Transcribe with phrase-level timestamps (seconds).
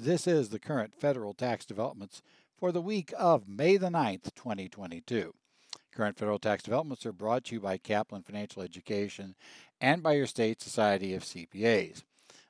[0.00, 2.22] This is the current federal tax developments
[2.56, 5.34] for the week of May the 9th, 2022.
[5.92, 9.34] Current federal tax developments are brought to you by Kaplan Financial Education
[9.80, 12.04] and by your state society of CPAs.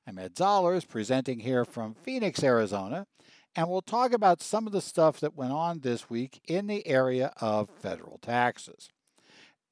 [0.06, 3.06] I'm Ed Zollars presenting here from Phoenix, Arizona,
[3.56, 6.86] and we'll talk about some of the stuff that went on this week in the
[6.86, 8.90] area of federal taxes.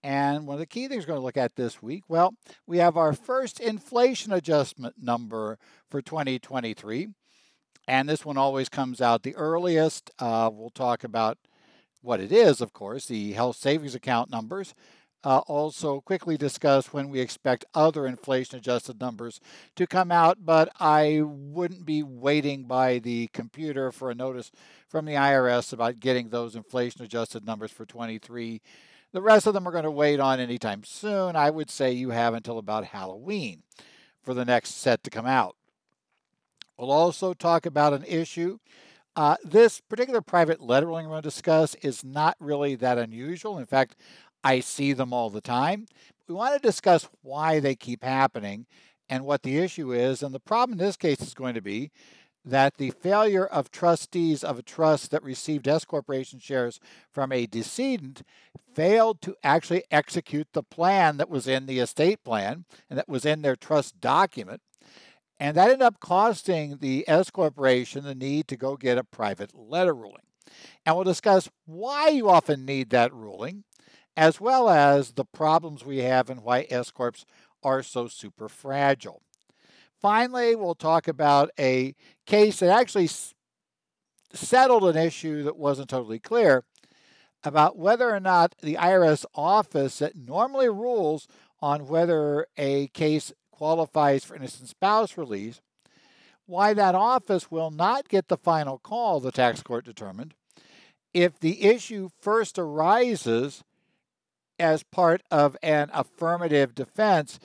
[0.03, 2.37] And one of the key things we're going to look at this week, well,
[2.67, 5.59] we have our first inflation adjustment number
[5.91, 7.09] for 2023.
[7.89, 10.11] And this one always comes out the earliest.
[10.19, 11.39] Uh, we'll talk about
[12.03, 14.75] what it is, of course, the health savings account numbers.
[15.25, 19.41] Uh, also, quickly discuss when we expect other inflation adjusted numbers
[19.75, 24.53] to come out, but I wouldn't be waiting by the computer for a notice
[24.89, 28.61] from the IRS about getting those inflation adjusted numbers for 23.
[29.13, 31.35] The rest of them are going to wait on anytime soon.
[31.35, 33.63] I would say you have until about Halloween
[34.23, 35.57] for the next set to come out.
[36.79, 38.59] We'll also talk about an issue.
[39.15, 43.59] Uh, this particular private letter ruling we're going to discuss is not really that unusual.
[43.59, 43.97] In fact,
[44.45, 45.87] I see them all the time.
[46.29, 48.67] We want to discuss why they keep happening
[49.09, 50.23] and what the issue is.
[50.23, 51.91] And the problem in this case is going to be
[52.45, 56.79] that the failure of trustees of a trust that received S corporation shares
[57.11, 58.23] from a decedent
[58.73, 63.25] failed to actually execute the plan that was in the estate plan and that was
[63.25, 64.61] in their trust document.
[65.39, 69.55] And that ended up costing the S Corporation the need to go get a private
[69.55, 70.23] letter ruling.
[70.85, 73.65] And we'll discuss why you often need that ruling,
[74.17, 77.27] as well as the problems we have and why S Corps
[77.63, 79.23] are so super fragile.
[80.01, 81.95] Finally, we'll talk about a
[82.27, 83.11] case that actually
[84.33, 86.65] settled an issue that wasn't totally clear
[87.43, 91.27] about whether or not the IRS office that normally rules
[91.61, 95.61] on whether a case qualifies for innocent spouse release,
[96.47, 100.35] why that office will not get the final call, the tax court determined,
[101.13, 103.65] if the issue first arises
[104.59, 107.39] as part of an affirmative defense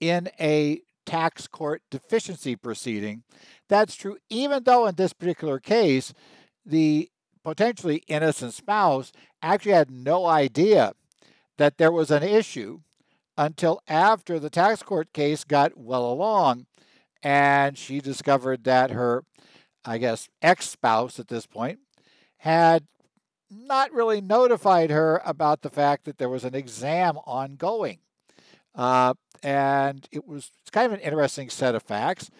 [0.00, 3.22] in a tax court deficiency proceeding.
[3.68, 6.12] That's true even though in this particular case,
[6.66, 7.10] the
[7.42, 9.12] potentially innocent spouse
[9.42, 10.92] actually had no idea
[11.56, 12.80] that there was an issue
[13.38, 16.66] until after the tax court case got well along
[17.22, 19.24] and she discovered that her,
[19.84, 21.78] I guess, ex spouse at this point
[22.38, 22.84] had
[23.50, 28.00] not really notified her about the fact that there was an exam ongoing.
[28.74, 32.30] Uh, and it was it's kind of an interesting set of facts.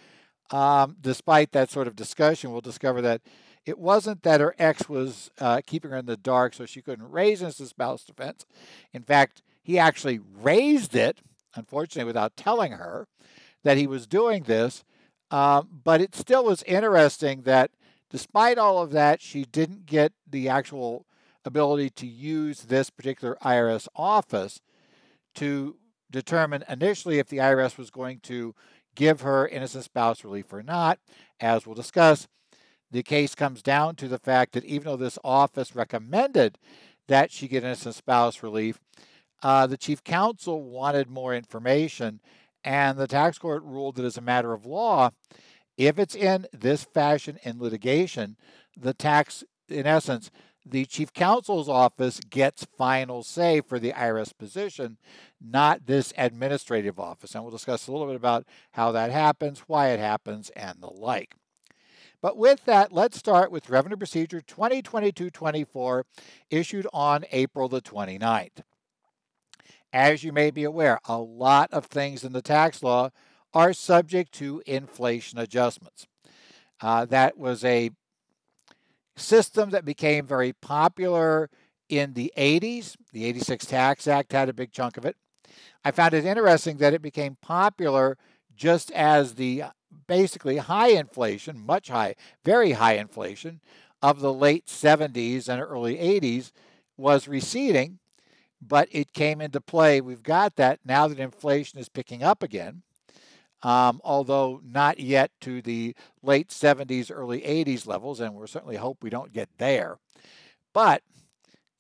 [0.51, 3.23] Um, despite that sort of discussion, we'll discover that
[3.65, 7.11] it wasn't that her ex was uh, keeping her in the dark so she couldn't
[7.11, 8.47] raise an spouse defense.
[8.93, 11.19] In fact, he actually raised it,
[11.55, 13.07] unfortunately, without telling her
[13.65, 14.83] that he was doing this.
[15.31, 17.73] Um, but it still was interesting that
[18.09, 21.05] despite all of that, she didn't get the actual
[21.45, 24.63] ability to use this particular IRS office
[25.35, 25.77] to
[26.11, 28.55] determine initially if the IRS was going to
[28.95, 30.99] give her innocent spouse relief or not.
[31.41, 32.27] As we'll discuss,
[32.91, 36.57] the case comes down to the fact that even though this office recommended
[37.07, 38.81] that she get innocent spouse relief,
[39.43, 42.21] uh, the chief counsel wanted more information,
[42.65, 45.11] and the tax court ruled that as a matter of law,
[45.77, 48.37] if it's in this fashion in litigation,
[48.77, 50.31] the tax, in essence,
[50.67, 54.99] the chief counsel's office gets final say for the IRS position,
[55.41, 57.35] not this administrative office.
[57.35, 60.91] And we'll discuss a little bit about how that happens, why it happens, and the
[60.91, 61.35] like.
[62.21, 66.05] But with that, let's start with Revenue Procedure 2022 24,
[66.51, 68.63] issued on April the 29th.
[69.93, 73.11] As you may be aware, a lot of things in the tax law
[73.55, 76.07] are subject to inflation adjustments.
[76.81, 77.91] Uh, that was a
[79.17, 81.51] system that became very popular
[81.89, 82.97] in the 80s.
[83.13, 85.17] The 86 Tax Act had a big chunk of it.
[85.85, 88.19] I found it interesting that it became popular
[88.55, 89.65] just as the
[90.07, 92.15] basically high inflation, much high,
[92.45, 93.61] very high inflation
[94.03, 96.53] of the late 70s and early 80s
[96.97, 97.99] was receding
[98.61, 100.01] but it came into play.
[100.01, 102.83] We've got that now that inflation is picking up again,
[103.63, 109.03] um, although not yet to the late 70s, early 80s levels, and we certainly hope
[109.03, 109.99] we don't get there.
[110.73, 111.03] But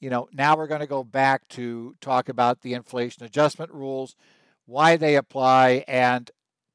[0.00, 4.14] you know, now we're going to go back to talk about the inflation adjustment rules,
[4.66, 6.30] why they apply, and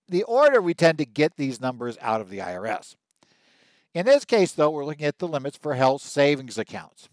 [0.10, 2.96] the order we tend to get these numbers out of the IRS.
[3.94, 7.10] In this case, though, we're looking at the limits for health savings accounts.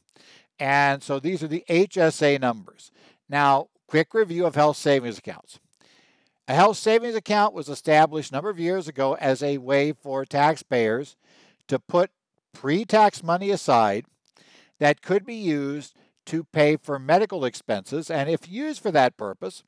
[0.61, 2.93] And so these are the HSA numbers.
[3.29, 5.59] Now, quick review of health savings accounts.
[6.47, 10.25] A health savings account was established a number of years ago as a way for
[10.27, 11.17] taxpayers
[11.69, 12.11] to put
[12.53, 14.05] pre tax money aside
[14.79, 15.95] that could be used
[16.27, 18.11] to pay for medical expenses.
[18.11, 19.63] And if used for that purpose,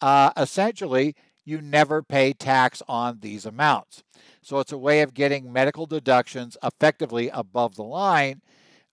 [0.00, 4.02] uh, essentially, you never pay tax on these amounts.
[4.42, 8.42] So it's a way of getting medical deductions effectively above the line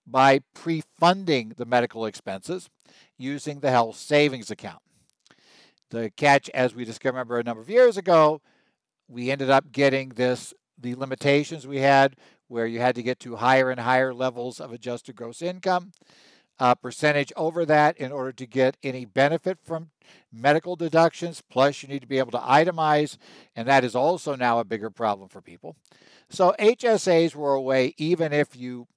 [0.05, 2.69] by pre funding the medical expenses
[3.17, 4.81] using the health savings account.
[5.89, 8.41] The catch, as we discovered a number of years ago,
[9.07, 12.15] we ended up getting this the limitations we had
[12.47, 15.91] where you had to get to higher and higher levels of adjusted gross income
[16.59, 19.89] uh, percentage over that in order to get any benefit from
[20.31, 21.41] medical deductions.
[21.49, 23.17] Plus, you need to be able to itemize,
[23.55, 25.75] and that is also now a bigger problem for people.
[26.29, 28.87] So, HSAs were a way, even if you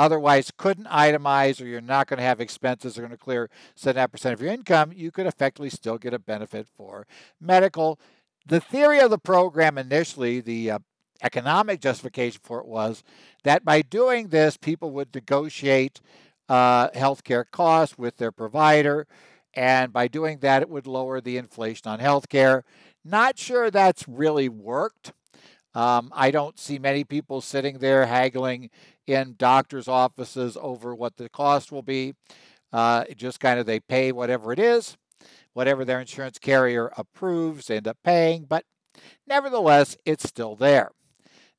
[0.00, 3.50] otherwise couldn't itemize or you're not going to have expenses that are going to clear
[3.76, 7.06] 7.5% of your income, you could effectively still get a benefit for
[7.38, 8.00] medical.
[8.46, 10.78] The theory of the program initially, the uh,
[11.22, 13.04] economic justification for it was
[13.44, 16.00] that by doing this, people would negotiate
[16.48, 19.06] uh, healthcare costs with their provider.
[19.52, 22.62] And by doing that, it would lower the inflation on healthcare.
[23.04, 25.12] Not sure that's really worked.
[25.74, 28.70] Um, I don't see many people sitting there haggling
[29.06, 32.14] in doctors' offices over what the cost will be.
[32.72, 34.96] Uh, just kind of they pay whatever it is,
[35.52, 38.44] whatever their insurance carrier approves, they end up paying.
[38.44, 38.64] But
[39.26, 40.90] nevertheless, it's still there.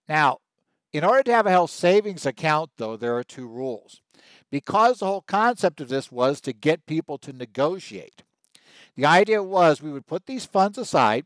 [0.07, 0.37] Now,
[0.93, 4.01] in order to have a health savings account, though, there are two rules
[4.49, 8.23] because the whole concept of this was to get people to negotiate.
[8.95, 11.25] The idea was we would put these funds aside,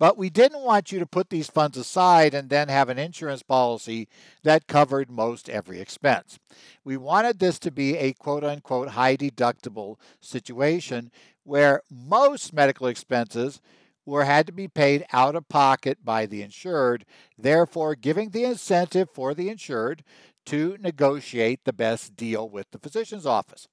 [0.00, 3.42] but we didn't want you to put these funds aside and then have an insurance
[3.42, 4.08] policy
[4.42, 6.38] that covered most every expense.
[6.82, 11.10] We wanted this to be a quote unquote high deductible situation
[11.44, 13.60] where most medical expenses
[14.06, 17.04] were had to be paid out of pocket by the insured,
[17.36, 20.02] therefore giving the incentive for the insured
[20.46, 23.68] to negotiate the best deal with the physician's office.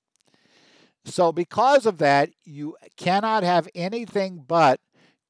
[1.05, 4.81] So, because of that, you cannot have anything but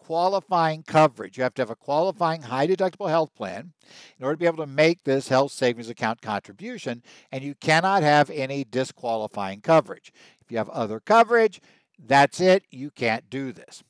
[0.08, 1.36] qualifying coverage.
[1.36, 3.74] You have to have a qualifying high deductible health plan
[4.18, 8.04] in order to be able to make this health savings account contribution, and you cannot
[8.04, 10.14] have any disqualifying coverage.
[10.40, 11.60] If you have other coverage,
[12.00, 13.84] that's it, you can't do this.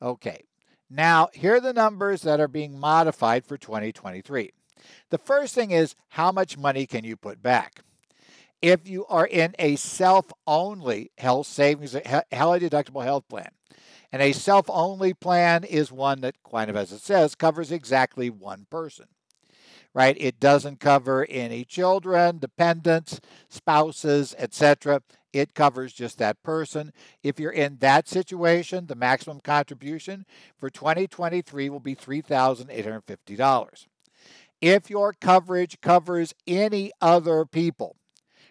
[0.00, 0.44] Okay,
[0.88, 4.52] now here are the numbers that are being modified for 2023.
[5.10, 7.82] The first thing is how much money can you put back?
[8.62, 13.50] If you are in a self only health savings, highly deductible health plan,
[14.12, 18.28] and a self only plan is one that, kind of as it says, covers exactly
[18.30, 19.06] one person,
[19.94, 20.16] right?
[20.20, 25.02] It doesn't cover any children, dependents, spouses, etc.
[25.32, 26.92] It covers just that person.
[27.22, 30.26] If you're in that situation, the maximum contribution
[30.58, 33.86] for 2023 will be $3,850
[34.62, 37.96] if your coverage covers any other people,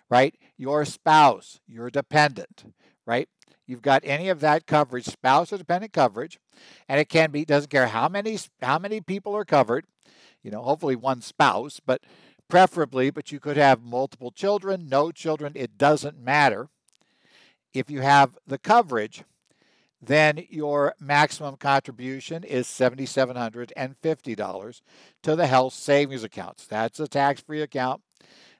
[0.09, 0.35] right?
[0.57, 2.65] Your spouse, your dependent,
[3.05, 3.29] right?
[3.71, 6.37] You've got any of that coverage, spouse or dependent coverage,
[6.89, 9.85] and it can be doesn't care how many how many people are covered,
[10.43, 12.01] you know, hopefully one spouse, but
[12.49, 16.67] preferably, but you could have multiple children, no children, it doesn't matter.
[17.73, 19.23] If you have the coverage,
[20.01, 24.81] then your maximum contribution is $7,750
[25.23, 26.67] to the health savings accounts.
[26.67, 28.01] That's a tax free account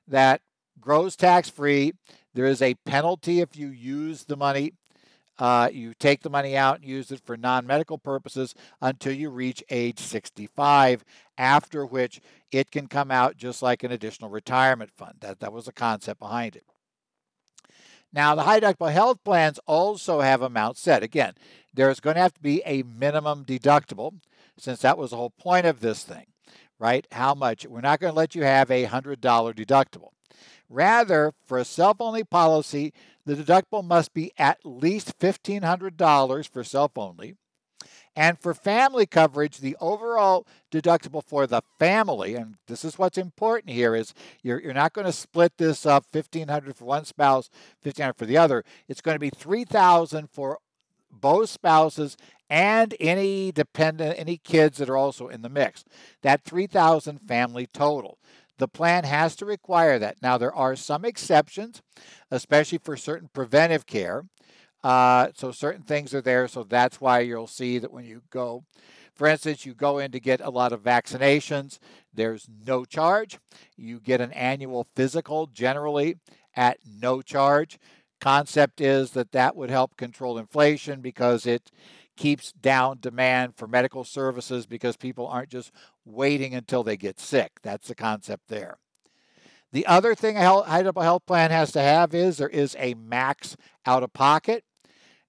[0.07, 0.39] that
[0.79, 1.91] grows tax free.
[2.33, 4.71] There is a penalty if you use the money.
[5.41, 9.31] Uh, you take the money out and use it for non medical purposes until you
[9.31, 11.03] reach age 65,
[11.35, 12.21] after which
[12.51, 15.15] it can come out just like an additional retirement fund.
[15.21, 16.63] That, that was the concept behind it.
[18.13, 21.01] Now, the high deductible health plans also have amounts set.
[21.01, 21.33] Again,
[21.73, 24.19] there's going to have to be a minimum deductible,
[24.59, 26.27] since that was the whole point of this thing,
[26.77, 27.07] right?
[27.13, 27.65] How much?
[27.65, 30.11] We're not going to let you have a $100 deductible.
[30.71, 32.93] Rather, for a self only policy,
[33.25, 37.35] the deductible must be at least $1,500 for self only
[38.15, 43.73] and for family coverage, the overall deductible for the family, and this is what's important
[43.73, 44.13] here, is
[44.43, 47.49] you're, you're not going to split this up 1,500 for one spouse,
[47.83, 48.63] 1,500 for the other.
[48.87, 50.59] It's going to be 3,000 for
[51.09, 52.17] both spouses
[52.49, 55.85] and any dependent, any kids that are also in the mix.
[56.21, 58.17] That 3,000 family total.
[58.61, 60.21] The plan has to require that.
[60.21, 61.81] Now, there are some exceptions,
[62.29, 64.25] especially for certain preventive care.
[64.83, 66.47] Uh, so certain things are there.
[66.47, 68.63] So that's why you'll see that when you go,
[69.15, 71.79] for instance, you go in to get a lot of vaccinations,
[72.13, 73.39] there's no charge.
[73.77, 76.17] You get an annual physical generally
[76.55, 77.79] at no charge.
[78.19, 81.71] Concept is that that would help control inflation because it
[82.21, 85.71] keeps down demand for medical services because people aren't just
[86.05, 87.53] waiting until they get sick.
[87.63, 88.77] That's the concept there.
[89.71, 92.93] The other thing a high deductible health plan has to have is there is a
[92.93, 94.63] max out of pocket.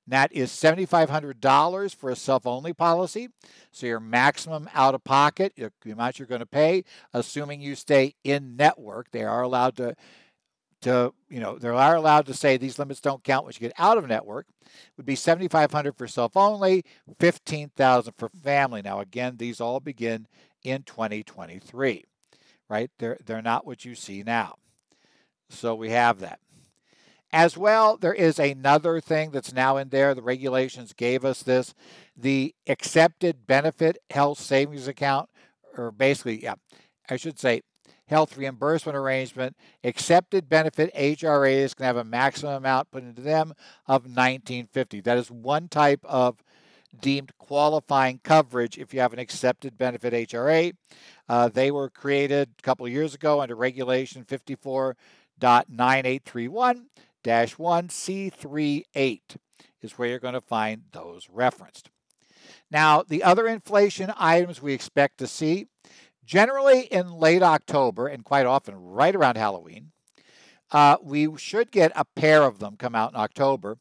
[0.06, 3.30] That is $7,500 for a self only policy.
[3.70, 6.84] So your maximum out of pocket, the amount you're going to pay,
[7.14, 9.94] assuming you stay in network, they are allowed to
[10.82, 13.78] to, you know, they are allowed to say these limits don't count once you get
[13.78, 14.46] out of network,
[14.96, 16.84] would be 7,500 for self only,
[17.18, 18.82] 15,000 for family.
[18.82, 20.26] Now, again, these all begin
[20.62, 22.04] in 2023,
[22.68, 22.90] right?
[22.98, 24.56] They're, they're not what you see now.
[25.50, 26.40] So we have that.
[27.32, 30.14] As well, there is another thing that's now in there.
[30.14, 31.74] The regulations gave us this.
[32.14, 35.30] The excepted benefit health savings account,
[35.76, 36.56] or basically, yeah,
[37.08, 37.62] I should say
[38.12, 39.56] health reimbursement arrangement.
[39.82, 43.54] Excepted benefit HRAs can have a maximum amount put into them
[43.86, 45.00] of 1950.
[45.00, 46.42] That is one type of
[47.00, 50.72] deemed qualifying coverage if you have an excepted benefit HRA.
[51.28, 56.84] Uh, they were created a couple of years ago under Regulation 54.9831
[57.24, 59.20] 1C38
[59.80, 61.90] is where you're going to find those referenced.
[62.70, 65.66] Now, the other inflation items we expect to see
[66.32, 69.90] generally in late October and quite often right around Halloween.
[70.70, 73.76] Uh, we should get a pair of them come out in October.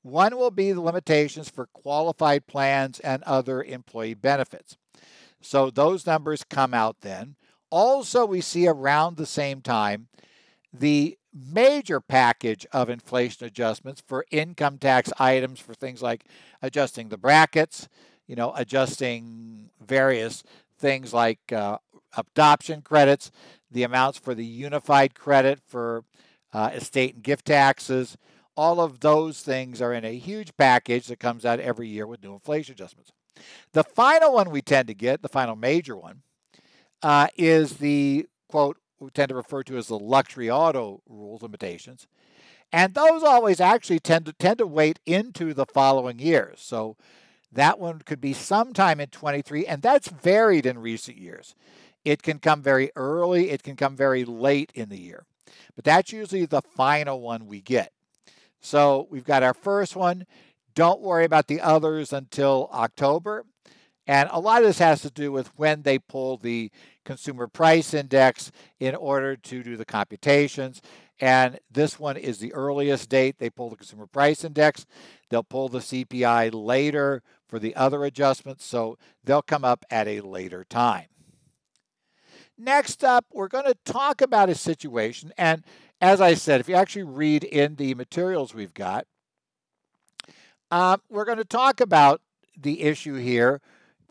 [0.00, 4.78] One will be the limitations for qualified plans and other employee benefits.
[5.42, 7.36] So those numbers come out then.
[7.68, 10.08] Also, we see around the same time
[10.72, 16.24] the major package of inflation adjustments for income tax items for things like
[16.62, 17.90] adjusting the brackets,
[18.26, 20.42] you know, adjusting various
[20.78, 21.76] things like uh,
[22.16, 23.30] adoption credits,
[23.70, 26.04] the amounts for the unified credit for
[26.52, 28.16] uh, estate and gift taxes.
[28.56, 32.22] All of those things are in a huge package that comes out every year with
[32.22, 33.12] new inflation adjustments.
[33.72, 36.22] The final one we tend to get, the final major one,
[37.02, 42.06] uh, is the quote we tend to refer to as the luxury auto rules limitations.
[42.72, 46.60] And those always actually tend to tend to wait into the following years.
[46.60, 46.96] So
[47.50, 51.54] that one could be sometime in 23, and that's varied in recent years.
[52.04, 55.24] It can come very early, it can come very late in the year.
[55.76, 57.92] But that's usually the final one we get.
[58.60, 60.26] So we've got our first one.
[60.74, 63.44] Don't worry about the others until October.
[64.06, 66.70] And a lot of this has to do with when they pull the
[67.04, 70.80] consumer price index in order to do the computations.
[71.20, 74.86] And this one is the earliest date they pull the consumer price index.
[75.28, 80.20] They'll pull the CPI later for the other adjustments, so they'll come up at a
[80.20, 81.06] later time.
[82.62, 85.32] Next up, we're going to talk about a situation.
[85.38, 85.64] And
[85.98, 89.06] as I said, if you actually read in the materials we've got,
[90.70, 92.20] um, we're going to talk about
[92.54, 93.62] the issue here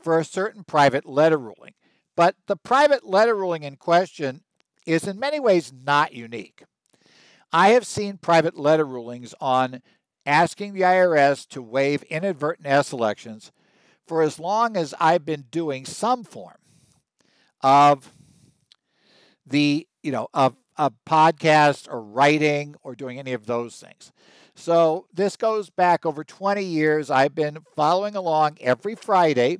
[0.01, 1.75] for a certain private letter ruling.
[2.15, 4.41] But the private letter ruling in question
[4.83, 6.63] is in many ways not unique.
[7.53, 9.83] I have seen private letter rulings on
[10.25, 13.51] asking the IRS to waive inadvertent S elections
[14.07, 16.57] for as long as I've been doing some form
[17.61, 18.11] of
[19.49, 24.11] the, you know, of a podcast or writing or doing any of those things.
[24.55, 27.09] So this goes back over 20 years.
[27.09, 29.57] I've been following along every Friday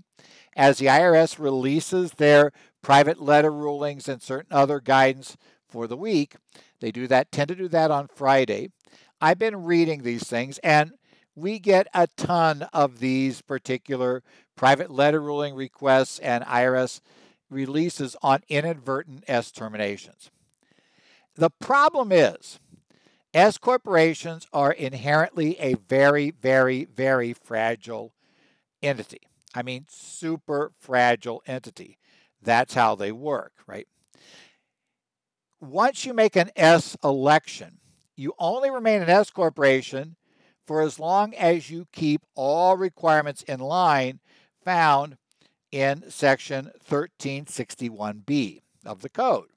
[0.55, 6.35] as the IRS releases their private letter rulings and certain other guidance for the week.
[6.79, 8.69] They do that, tend to do that on Friday.
[9.21, 10.93] I've been reading these things and
[11.35, 14.23] we get a ton of these particular
[14.55, 16.99] private letter ruling requests and IRS
[17.49, 20.29] releases on inadvertent S terminations.
[21.35, 22.59] The problem is,
[23.33, 28.13] S corporations are inherently a very, very, very fragile
[28.81, 29.21] entity.
[29.53, 31.97] I mean, super fragile entity.
[32.41, 33.87] That's how they work, right?
[35.61, 37.79] Once you make an S election,
[38.15, 40.15] you only remain an S corporation
[40.65, 44.19] for as long as you keep all requirements in line
[44.63, 45.17] found
[45.71, 49.47] in section 1361B of the code.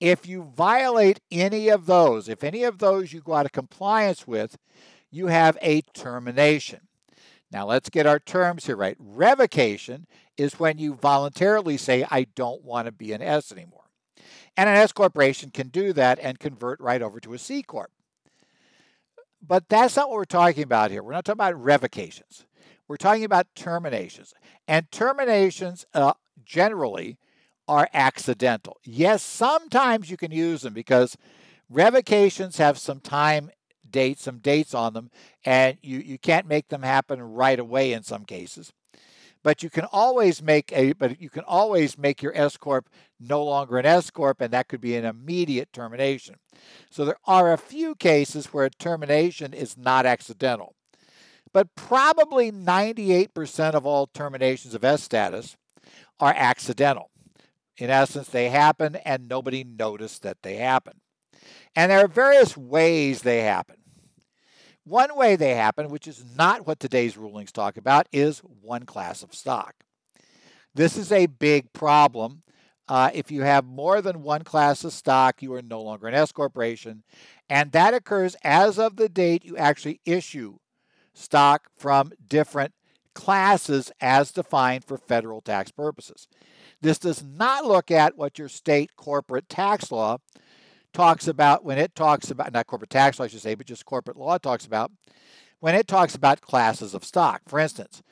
[0.00, 4.26] If you violate any of those, if any of those you go out of compliance
[4.26, 4.58] with,
[5.10, 6.80] you have a termination.
[7.52, 8.96] Now let's get our terms here right.
[8.98, 13.84] Revocation is when you voluntarily say, I don't want to be an S anymore.
[14.56, 17.90] And an S corporation can do that and convert right over to a C corp.
[19.46, 21.02] But that's not what we're talking about here.
[21.02, 22.46] We're not talking about revocations.
[22.88, 24.34] We're talking about terminations.
[24.68, 27.18] And terminations uh, generally
[27.68, 28.78] are accidental.
[28.84, 31.16] Yes, sometimes you can use them because
[31.70, 33.50] revocations have some time
[33.88, 35.10] dates, some dates on them,
[35.44, 38.72] and you, you can't make them happen right away in some cases.
[39.42, 43.44] but you can always make a but you can always make your S corp no
[43.44, 46.36] longer an S corp and that could be an immediate termination.
[46.90, 50.74] So there are a few cases where a termination is not accidental.
[51.52, 55.56] But probably 98% of all terminations of S status
[56.18, 57.10] are accidental.
[57.76, 61.00] In essence, they happen and nobody noticed that they happen.
[61.74, 63.76] And there are various ways they happen.
[64.84, 69.22] One way they happen, which is not what today's rulings talk about, is one class
[69.22, 69.74] of stock.
[70.74, 72.42] This is a big problem.
[72.88, 76.14] Uh, if you have more than one class of stock, you are no longer an
[76.14, 77.04] S corporation,
[77.48, 80.58] and that occurs as of the date you actually issue
[81.14, 82.72] stock from different
[83.14, 86.28] classes as defined for federal tax purposes.
[86.80, 90.18] This does not look at what your state corporate tax law
[90.92, 93.86] talks about when it talks about, not corporate tax law, I should say, but just
[93.86, 94.90] corporate law talks about,
[95.60, 97.42] when it talks about classes of stock.
[97.46, 98.02] For instance,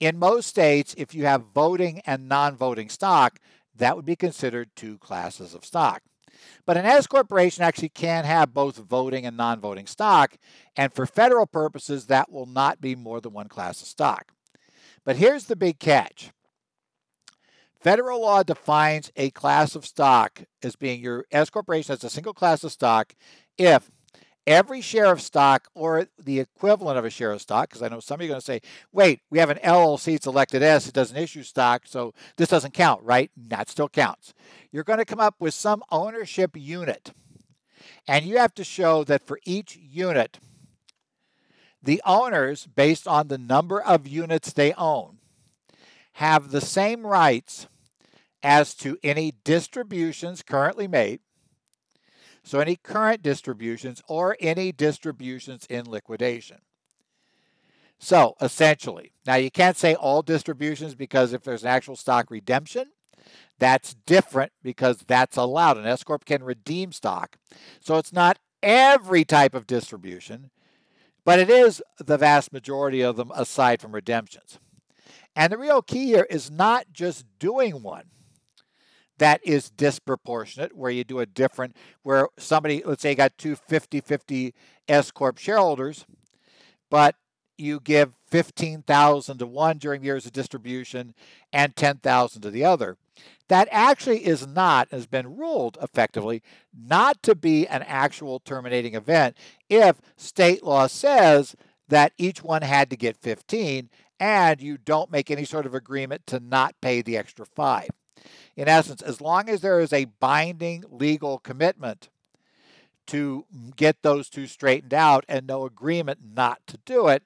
[0.00, 3.38] in most states, if you have voting and non voting stock,
[3.74, 6.02] that would be considered two classes of stock.
[6.66, 10.36] But an S corporation actually can have both voting and non voting stock,
[10.76, 14.32] and for federal purposes, that will not be more than one class of stock.
[15.04, 16.30] But here's the big catch
[17.80, 22.34] Federal law defines a class of stock as being your S corporation as a single
[22.34, 23.14] class of stock
[23.56, 23.90] if
[24.48, 28.00] every share of stock or the equivalent of a share of stock, because I know
[28.00, 28.60] some of you are going to say,
[28.92, 32.72] wait, we have an LLC, it's elected S, it doesn't issue stock, so this doesn't
[32.72, 33.30] count, right?
[33.36, 34.32] That still counts.
[34.72, 37.12] You're going to come up with some ownership unit.
[38.08, 40.38] And you have to show that for each unit,
[41.82, 45.18] the owners, based on the number of units they own,
[46.14, 47.68] have the same rights
[48.42, 51.20] as to any distributions currently made.
[52.48, 56.62] So, any current distributions or any distributions in liquidation.
[57.98, 62.92] So, essentially, now you can't say all distributions because if there's an actual stock redemption,
[63.58, 65.76] that's different because that's allowed.
[65.76, 67.36] An S Corp can redeem stock.
[67.80, 70.48] So, it's not every type of distribution,
[71.26, 74.58] but it is the vast majority of them aside from redemptions.
[75.36, 78.04] And the real key here is not just doing one
[79.18, 84.00] that is disproportionate, where you do a different, where somebody, let's say, got two 50
[84.00, 84.54] 50
[84.88, 86.06] S Corp shareholders,
[86.90, 87.16] but
[87.58, 91.14] you give 15,000 to one during years of distribution
[91.52, 92.96] and 10,000 to the other.
[93.48, 99.36] That actually is not, has been ruled effectively, not to be an actual terminating event
[99.68, 101.56] if state law says
[101.88, 103.88] that each one had to get 15
[104.20, 107.88] and you don't make any sort of agreement to not pay the extra five.
[108.56, 112.08] In essence, as long as there is a binding legal commitment
[113.06, 117.22] to get those two straightened out and no agreement not to do it,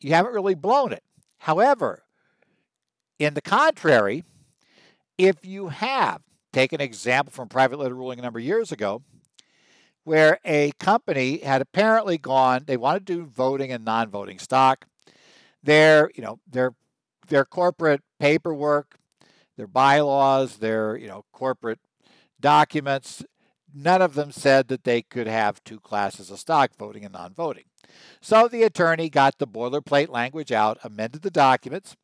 [0.00, 1.02] you haven't really blown it.
[1.38, 2.04] However,
[3.18, 4.24] in the contrary,
[5.18, 9.02] if you have, take an example from private letter ruling a number of years ago,
[10.04, 14.86] where a company had apparently gone, they wanted to do voting and non-voting stock
[15.62, 16.74] their you know their
[17.28, 18.96] their corporate paperwork,
[19.60, 21.80] their bylaws, their you know corporate
[22.40, 23.22] documents.
[23.72, 27.64] None of them said that they could have two classes of stock, voting and non-voting.
[28.22, 31.94] So the attorney got the boilerplate language out, amended the documents,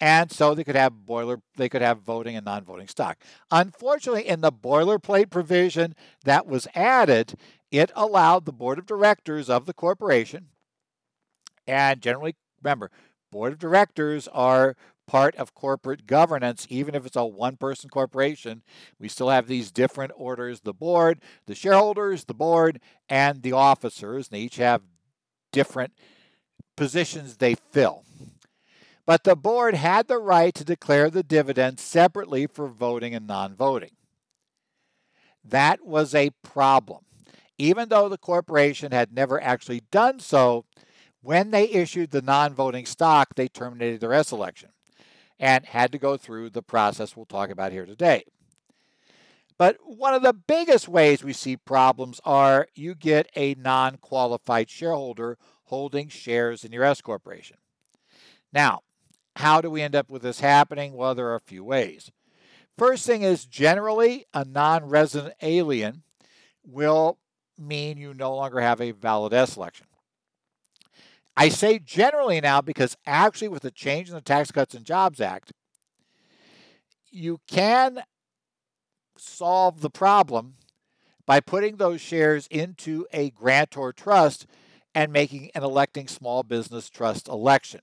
[0.00, 3.18] and so they could have boiler they could have voting and non-voting stock.
[3.50, 7.34] Unfortunately, in the boilerplate provision that was added,
[7.72, 10.50] it allowed the board of directors of the corporation
[11.66, 12.90] and generally Remember,
[13.30, 14.74] board of directors are
[15.06, 18.62] part of corporate governance, even if it's a one person corporation.
[18.98, 24.28] We still have these different orders the board, the shareholders, the board, and the officers.
[24.28, 24.82] And they each have
[25.52, 25.92] different
[26.76, 28.04] positions they fill.
[29.06, 33.54] But the board had the right to declare the dividend separately for voting and non
[33.54, 33.90] voting.
[35.44, 37.04] That was a problem.
[37.58, 40.64] Even though the corporation had never actually done so,
[41.20, 44.70] when they issued the non voting stock, they terminated their S election
[45.38, 48.24] and had to go through the process we'll talk about here today.
[49.56, 54.68] But one of the biggest ways we see problems are you get a non qualified
[54.68, 57.56] shareholder holding shares in your S corporation.
[58.52, 58.80] Now,
[59.36, 60.94] how do we end up with this happening?
[60.94, 62.10] Well, there are a few ways.
[62.76, 66.02] First thing is generally a non resident alien
[66.64, 67.18] will
[67.58, 69.86] mean you no longer have a valid S election.
[71.36, 75.20] I say generally now because actually, with the change in the Tax Cuts and Jobs
[75.20, 75.52] Act,
[77.10, 78.02] you can
[79.16, 80.54] solve the problem
[81.26, 84.46] by putting those shares into a grantor trust
[84.94, 87.80] and making an electing small business trust election.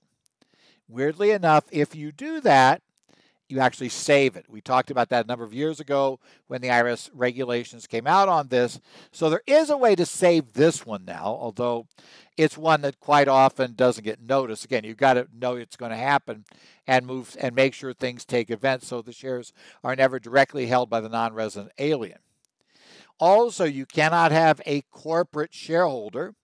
[0.88, 2.82] Weirdly enough, if you do that,
[3.52, 4.46] you actually save it.
[4.48, 8.28] We talked about that a number of years ago when the IRS regulations came out
[8.28, 8.80] on this.
[9.12, 11.86] So there is a way to save this one now, although
[12.38, 14.64] it's one that quite often doesn't get noticed.
[14.64, 16.46] Again, you've got to know it's going to happen
[16.86, 19.52] and move and make sure things take events so the shares
[19.84, 22.18] are never directly held by the non-resident alien.
[23.20, 26.34] Also, you cannot have a corporate shareholder.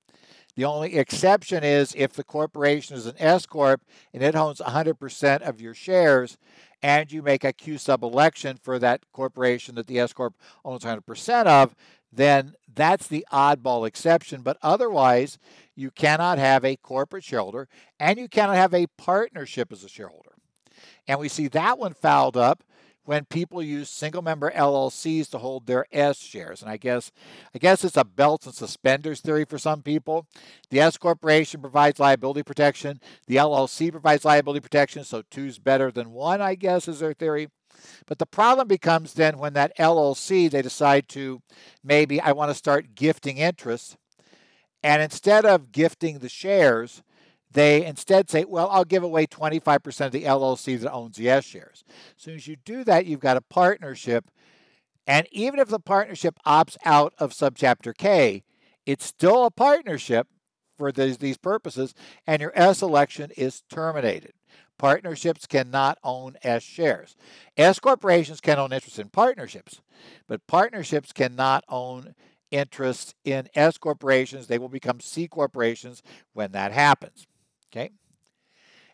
[0.59, 3.81] The only exception is if the corporation is an S corp
[4.13, 6.37] and it owns 100% of your shares,
[6.83, 10.83] and you make a Q sub election for that corporation that the S corp owns
[10.83, 11.77] 100% of,
[12.13, 14.43] then that's the oddball exception.
[14.43, 15.39] But otherwise,
[15.77, 17.69] you cannot have a corporate shareholder
[18.01, 20.33] and you cannot have a partnership as a shareholder.
[21.07, 22.65] And we see that one fouled up
[23.09, 26.61] when people use single member LLCs to hold their S shares.
[26.61, 27.11] And I guess
[27.55, 30.27] I guess it's a belts and suspenders theory for some people.
[30.69, 36.13] The S corporation provides liability protection, the LLC provides liability protection, so two's better than
[36.13, 37.49] one, I guess is their theory.
[38.07, 41.41] But the problem becomes then when that LLC they decide to
[41.83, 43.97] maybe I want to start gifting interest
[44.83, 47.03] and instead of gifting the shares,
[47.53, 51.45] they instead say, well, I'll give away 25% of the LLC that owns the S
[51.45, 51.85] shares.
[52.17, 54.31] As soon as you do that, you've got a partnership.
[55.07, 58.43] And even if the partnership opts out of subchapter K,
[58.85, 60.29] it's still a partnership
[60.77, 61.95] for these, these purposes,
[62.27, 64.33] and your S election is terminated.
[64.79, 67.17] Partnerships cannot own S shares.
[67.57, 69.81] S corporations can own interest in partnerships,
[70.29, 72.15] but partnerships cannot own
[72.51, 74.47] interest in S corporations.
[74.47, 77.27] They will become C corporations when that happens.
[77.71, 77.91] Okay.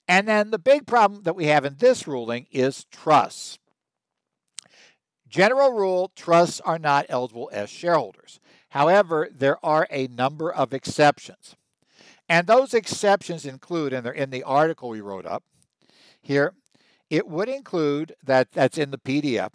[0.06, 3.58] And then the big problem that we have in this ruling is trusts.
[5.28, 8.38] General rule trusts are not eligible as shareholders.
[8.70, 11.56] However, there are a number of exceptions.
[12.28, 15.44] And those exceptions include, and they're in the article we wrote up
[16.20, 16.54] here,
[17.14, 19.50] it would include that that's in the PDF,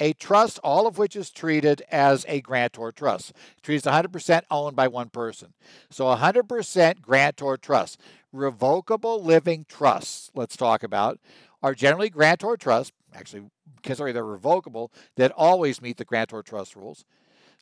[0.00, 3.34] a trust, all of which is treated as a grantor trust.
[3.62, 5.52] Treated 100% owned by one person.
[5.90, 8.00] So 100% grantor trust.
[8.32, 11.20] Revocable living trusts, let's talk about,
[11.62, 13.42] are generally grantor trusts, actually,
[13.82, 17.04] considering they're revocable, that always meet the grantor trust rules.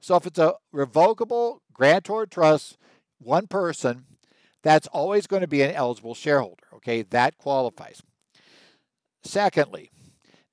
[0.00, 2.78] So if it's a revocable grantor trust,
[3.18, 4.04] one person,
[4.62, 6.66] that's always going to be an eligible shareholder.
[6.74, 8.00] Okay, that qualifies.
[9.22, 9.90] Secondly,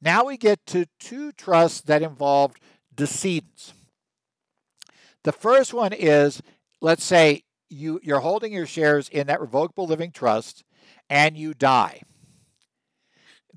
[0.02, 2.60] now we get to two trusts that involved
[2.94, 3.74] decedents.
[5.24, 6.42] The first one is,
[6.82, 10.64] let's say you, you're holding your shares in that revocable living trust
[11.10, 12.02] and you die.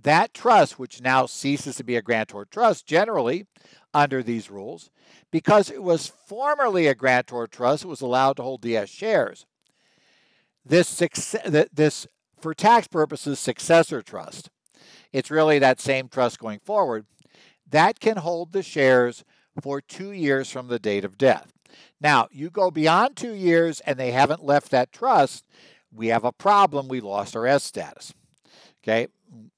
[0.02, 3.46] That trust, which now ceases to be a grantor trust generally
[3.92, 4.90] under these rules,
[5.30, 9.44] because it was formerly a grantor trust, it was allowed to hold DS shares.
[10.64, 11.02] This,
[11.72, 12.06] this
[12.40, 14.48] for tax purposes, successor trust
[15.12, 17.06] it's really that same trust going forward.
[17.68, 19.24] That can hold the shares
[19.62, 21.52] for two years from the date of death.
[22.00, 25.44] Now, you go beyond two years and they haven't left that trust,
[25.92, 26.88] we have a problem.
[26.88, 28.14] We lost our S status.
[28.82, 29.08] Okay,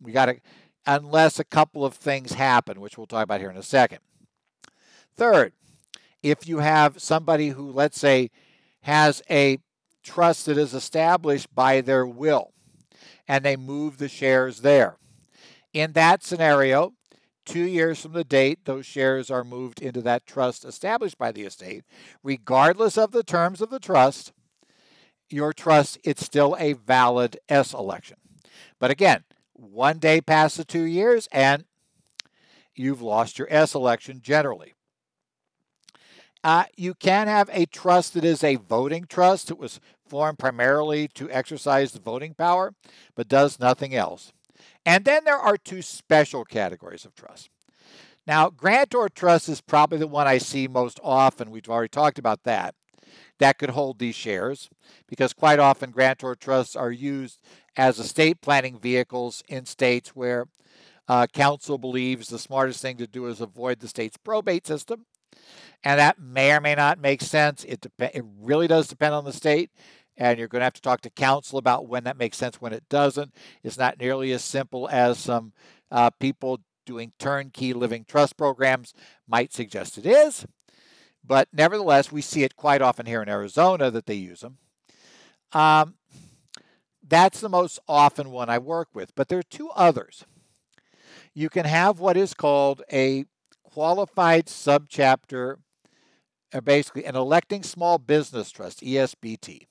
[0.00, 0.40] we got to,
[0.86, 3.98] unless a couple of things happen, which we'll talk about here in a second.
[5.14, 5.52] Third,
[6.22, 8.30] if you have somebody who, let's say,
[8.82, 9.58] has a
[10.02, 12.52] trust that is established by their will
[13.28, 14.96] and they move the shares there,
[15.72, 16.94] in that scenario,
[17.44, 21.42] two years from the date those shares are moved into that trust established by the
[21.42, 21.85] estate,
[22.22, 24.32] regardless of the terms of the trust,
[25.28, 28.18] your trust, it's still a valid S election.
[28.78, 31.64] But again, one day past the two years and
[32.74, 34.74] you've lost your S election generally.
[36.44, 39.50] Uh, you can have a trust that is a voting trust.
[39.50, 42.74] It was formed primarily to exercise the voting power,
[43.14, 44.32] but does nothing else.
[44.85, 47.51] And then there are two special categories of trust.
[48.27, 51.51] Now, grantor trust is probably the one I see most often.
[51.51, 52.75] We've already talked about that.
[53.38, 54.71] That could hold these shares
[55.09, 57.40] because quite often grantor trusts are used
[57.77, 60.47] as estate planning vehicles in states where
[61.09, 65.07] uh, counsel believes the smartest thing to do is avoid the state's probate system.
[65.83, 67.64] And that may or may not make sense.
[67.64, 69.71] It, dep- it really does depend on the state
[70.16, 72.72] and you're going to have to talk to counsel about when that makes sense, when
[72.72, 73.35] it doesn't.
[73.62, 75.53] It's not nearly as simple as some
[75.90, 78.92] uh, people doing turnkey living trust programs
[79.27, 80.46] might suggest it is.
[81.25, 84.59] But nevertheless, we see it quite often here in Arizona that they use them.
[85.53, 85.94] Um,
[87.07, 90.25] that's the most often one I work with, but there are two others.
[91.35, 93.25] You can have what is called a
[93.62, 95.57] qualified subchapter,
[96.55, 99.66] or basically an electing small business trust, ESBT.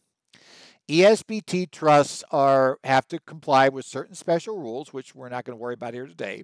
[0.91, 5.61] ESBT trusts are have to comply with certain special rules, which we're not going to
[5.61, 6.43] worry about here today.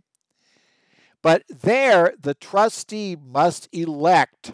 [1.21, 4.53] But there, the trustee must elect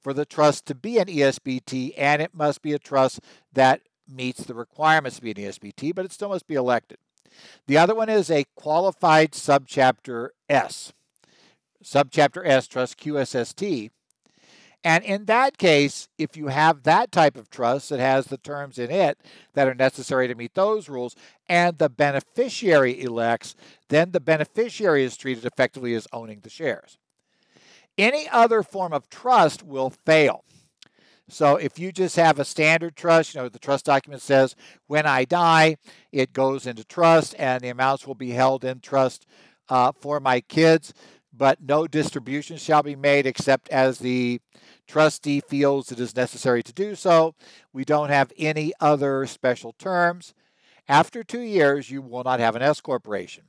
[0.00, 3.18] for the trust to be an ESBT, and it must be a trust
[3.52, 6.98] that meets the requirements to be an ESBT, but it still must be elected.
[7.66, 10.92] The other one is a qualified subchapter S.
[11.82, 13.90] Subchapter S trust QSST.
[14.86, 18.78] And in that case, if you have that type of trust that has the terms
[18.78, 19.18] in it
[19.54, 21.16] that are necessary to meet those rules,
[21.48, 23.56] and the beneficiary elects,
[23.88, 26.98] then the beneficiary is treated effectively as owning the shares.
[27.98, 30.44] Any other form of trust will fail.
[31.28, 34.54] So if you just have a standard trust, you know, the trust document says
[34.86, 35.78] when I die,
[36.12, 39.26] it goes into trust and the amounts will be held in trust
[39.68, 40.94] uh, for my kids,
[41.36, 44.40] but no distribution shall be made except as the
[44.86, 47.34] trustee feels it is necessary to do so.
[47.72, 50.34] We don't have any other special terms.
[50.88, 53.44] After two years, you will not have an S corporation.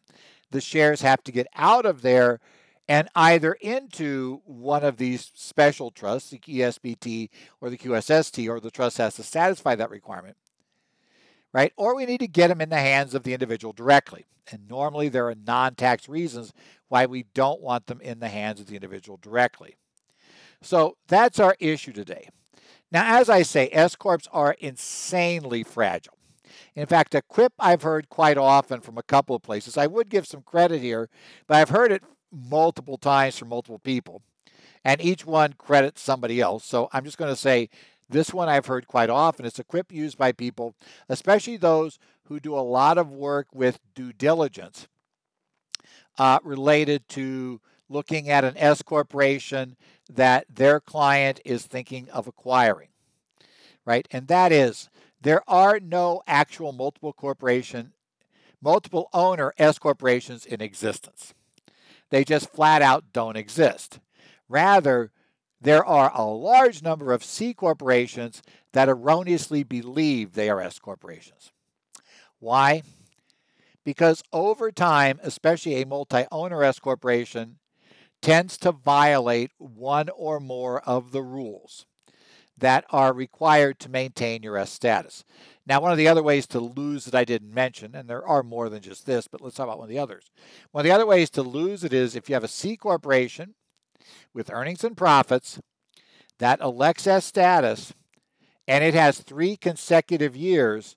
[0.52, 2.40] The shares have to get out of there
[2.88, 8.72] and either into one of these special trusts, the ESBT or the QSST, or the
[8.72, 10.38] trust has to satisfy that requirement,
[11.52, 11.74] right?
[11.76, 14.26] Or we need to get them in the hands of the individual directly.
[14.50, 16.54] And normally there are non tax reasons
[16.88, 19.76] why we don't want them in the hands of the individual directly.
[20.62, 22.30] So that's our issue today.
[22.92, 26.14] Now, as I say, S Corps are insanely fragile.
[26.76, 29.78] In fact, a quip I've heard quite often from a couple of places.
[29.78, 31.10] I would give some credit here,
[31.48, 34.22] but I've heard it multiple times from multiple people,
[34.84, 36.66] and each one credits somebody else.
[36.66, 37.70] So I'm just going to say
[38.10, 39.46] this one I've heard quite often.
[39.46, 40.76] It's a quip used by people,
[41.10, 44.88] especially those who do a lot of work with due diligence
[46.18, 49.76] uh, related to looking at an S corporation
[50.08, 52.90] that their client is thinking of acquiring,
[53.86, 54.08] right?
[54.12, 54.90] And that is
[55.22, 57.94] there are no actual multiple corporation,
[58.62, 61.34] multiple owner S corporations in existence.
[62.10, 64.00] They just flat out don't exist.
[64.48, 65.12] Rather,
[65.60, 68.42] there are a large number of C corporations
[68.74, 71.52] that erroneously believe they are S corporations.
[72.40, 72.84] Why?
[73.84, 77.58] Because over time, especially a multi owner S corporation
[78.22, 81.86] tends to violate one or more of the rules
[82.58, 85.24] that are required to maintain your S status.
[85.66, 88.42] Now, one of the other ways to lose that I didn't mention, and there are
[88.42, 90.32] more than just this, but let's talk about one of the others.
[90.72, 93.54] One of the other ways to lose it is if you have a C corporation
[94.34, 95.60] with earnings and profits
[96.40, 97.94] that elects S status
[98.68, 100.97] and it has three consecutive years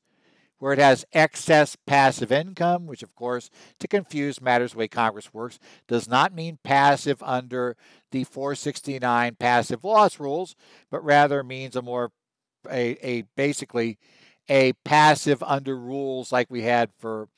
[0.61, 5.35] where it has excess passive income, which, of course, to confuse matters the way Congress
[5.35, 7.77] works, does not mean passive under
[8.13, 10.55] the 469 passive loss rules,
[10.91, 12.13] but rather means a more,
[12.71, 13.99] a, a basically
[14.49, 17.29] a passive under rules like we had for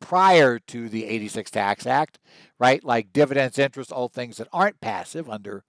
[0.00, 2.18] prior to the 86 Tax Act,
[2.58, 2.84] right?
[2.84, 5.64] Like dividends, interest, all things that aren't passive under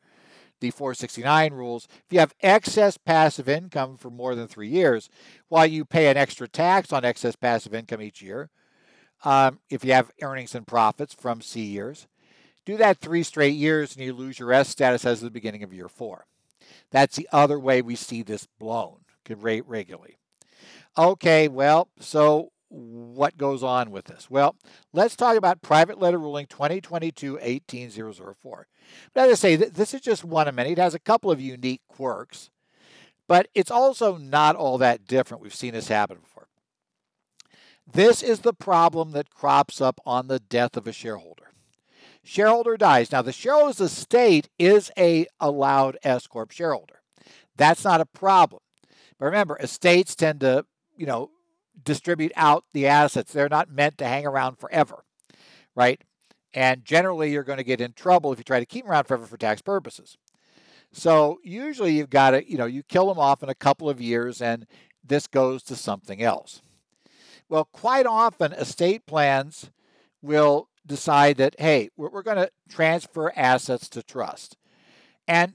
[0.59, 1.87] the 469 rules.
[2.05, 5.09] If you have excess passive income for more than three years,
[5.47, 8.49] while you pay an extra tax on excess passive income each year,
[9.23, 12.07] um, if you have earnings and profits from C years,
[12.65, 15.63] do that three straight years and you lose your S status as of the beginning
[15.63, 16.25] of year four.
[16.91, 18.99] That's the other way we see this blown
[19.37, 20.17] rate regularly.
[20.97, 24.29] Okay, well, so what goes on with this?
[24.29, 24.55] Well,
[24.93, 28.63] let's talk about Private Letter Ruling 2022-18004.
[29.13, 30.71] But as I say, this is just one of many.
[30.71, 32.49] It has a couple of unique quirks,
[33.27, 35.43] but it's also not all that different.
[35.43, 36.47] We've seen this happen before.
[37.91, 41.51] This is the problem that crops up on the death of a shareholder.
[42.23, 43.11] Shareholder dies.
[43.11, 47.01] Now, the shareholder's estate is a allowed S corp shareholder.
[47.57, 48.61] That's not a problem.
[49.17, 50.65] But remember, estates tend to
[50.99, 51.31] you know,
[51.83, 53.31] distribute out the assets.
[53.31, 55.03] They're not meant to hang around forever,
[55.75, 56.01] right?
[56.53, 59.05] And generally, you're going to get in trouble if you try to keep them around
[59.05, 60.17] forever for tax purposes.
[60.91, 64.01] So usually, you've got to, you know, you kill them off in a couple of
[64.01, 64.65] years, and
[65.03, 66.61] this goes to something else.
[67.47, 69.71] Well, quite often, estate plans
[70.21, 74.57] will decide that, hey, we're, we're going to transfer assets to trust.
[75.27, 75.53] And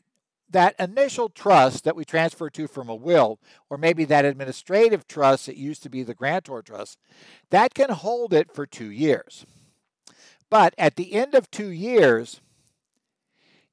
[0.54, 5.46] that initial trust that we transfer to from a will, or maybe that administrative trust
[5.46, 6.96] that used to be the grantor trust,
[7.50, 9.44] that can hold it for two years.
[10.48, 12.40] But at the end of two years,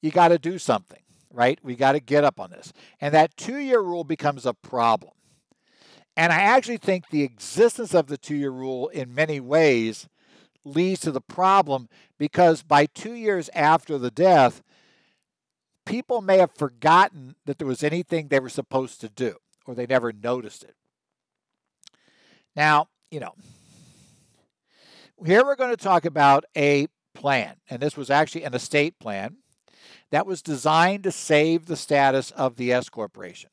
[0.01, 1.59] you got to do something, right?
[1.61, 2.73] We got to get up on this.
[2.99, 5.13] And that two year rule becomes a problem.
[6.17, 10.09] And I actually think the existence of the two year rule in many ways
[10.65, 14.63] leads to the problem because by two years after the death,
[15.91, 19.85] people may have forgotten that there was anything they were supposed to do, or they
[19.85, 20.75] never noticed it.
[22.55, 23.33] Now, you know,
[25.25, 29.37] here we're going to talk about a plan, and this was actually an estate plan
[30.11, 33.49] that was designed to save the status of the S corporation.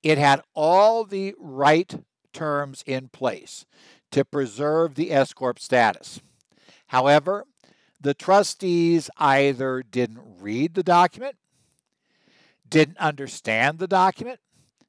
[0.00, 1.92] It had all the right
[2.32, 3.66] terms in place
[4.12, 6.20] to preserve the S corp status.
[6.86, 7.46] However,
[8.00, 11.34] the trustees either didn't read the document,
[12.68, 14.40] didn't understand the document,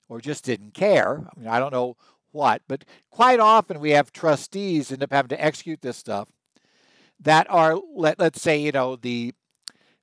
[0.08, 1.28] or just didn't care.
[1.36, 1.96] I mean, I don't know
[2.32, 6.30] what, but quite often we have trustees end up having to execute this stuff
[7.20, 9.34] that are let, let's say you know the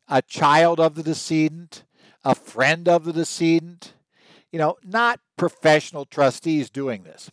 [0.08, 1.84] a child of the decedent,
[2.24, 3.94] a friend of the decedent,
[4.52, 7.30] you know, not professional trustees doing this.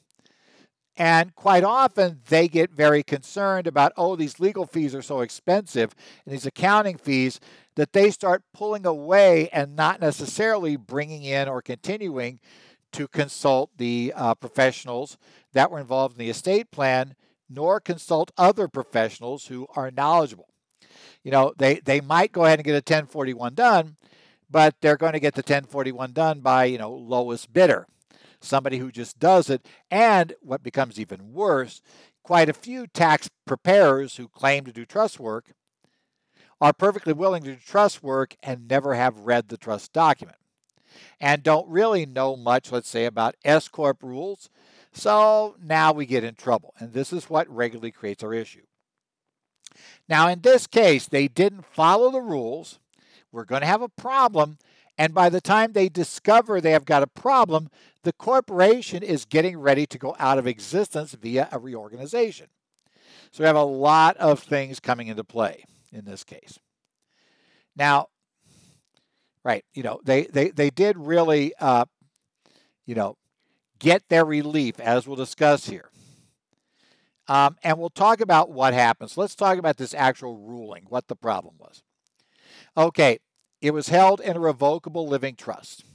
[0.95, 5.95] And quite often they get very concerned about, oh, these legal fees are so expensive
[6.25, 7.39] and these accounting fees
[7.75, 12.39] that they start pulling away and not necessarily bringing in or continuing
[12.91, 15.17] to consult the uh, professionals
[15.53, 17.15] that were involved in the estate plan,
[17.49, 20.47] nor consult other professionals who are knowledgeable.
[21.23, 23.97] You know, they, they might go ahead and get a 1041 done,
[24.49, 27.87] but they're going to get the 1041 done by, you know, lowest bidder,
[28.39, 29.65] somebody who just does it.
[29.89, 31.81] And what becomes even worse,
[32.23, 35.53] quite a few tax preparers who claim to do trust work
[36.63, 40.37] are perfectly willing to do trust work and never have read the trust document
[41.19, 44.49] and don't really know much, let's say, about S Corp rules.
[44.93, 46.73] So now we get in trouble.
[46.79, 48.61] And this is what regularly creates our issue.
[50.07, 52.79] Now, in this case, they didn't follow the rules.
[53.29, 54.57] We're going to have a problem.
[54.97, 57.71] And by the time they discover they have got a problem,
[58.03, 62.47] the corporation is getting ready to go out of existence via a reorganization.
[63.31, 66.59] So we have a lot of things coming into play in this case.
[67.75, 68.07] Now,
[69.43, 71.85] right, you know, they they they did really, uh,
[72.85, 73.17] you know,
[73.79, 75.89] get their relief, as we'll discuss here.
[77.27, 79.17] Um, and we'll talk about what happens.
[79.17, 81.81] Let's talk about this actual ruling, what the problem was.
[82.75, 83.19] Okay,
[83.61, 85.85] it was held in a revocable living trust,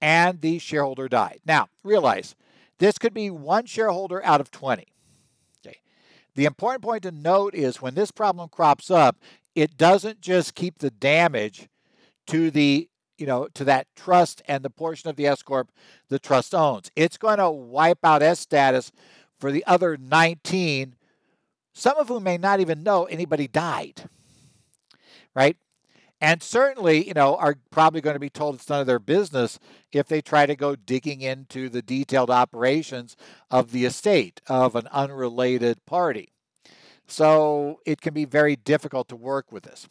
[0.00, 1.40] and the shareholder died.
[1.44, 2.34] Now, realize
[2.78, 4.86] this could be one shareholder out of 20.
[6.36, 9.16] The important point to note is when this problem crops up,
[9.54, 11.68] it doesn't just keep the damage
[12.28, 15.72] to the you know to that trust and the portion of the S corp
[16.10, 16.90] the trust owns.
[16.94, 18.92] It's going to wipe out S status
[19.40, 20.94] for the other 19,
[21.74, 24.08] some of whom may not even know anybody died.
[25.34, 25.56] Right?
[26.20, 29.58] And certainly, you know, are probably going to be told it's none of their business
[29.92, 33.16] if they try to go digging into the detailed operations
[33.50, 36.30] of the estate of an unrelated party.
[37.06, 39.86] So it can be very difficult to work with this.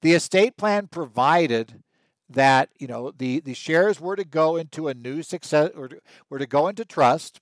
[0.00, 1.82] The estate plan provided
[2.30, 5.88] that you know the, the shares were to go into a new success or
[6.28, 7.40] were to go into trust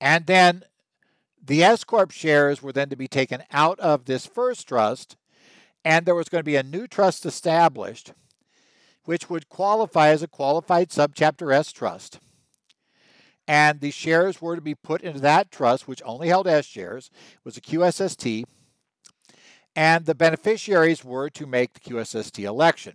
[0.00, 0.64] and then
[1.44, 5.16] the S Corp shares were then to be taken out of this first trust,
[5.84, 8.12] and there was going to be a new trust established,
[9.04, 12.18] which would qualify as a qualified subchapter S trust.
[13.48, 17.10] And the shares were to be put into that trust, which only held S shares,
[17.44, 18.44] was a QSST,
[19.74, 22.94] and the beneficiaries were to make the QSST election.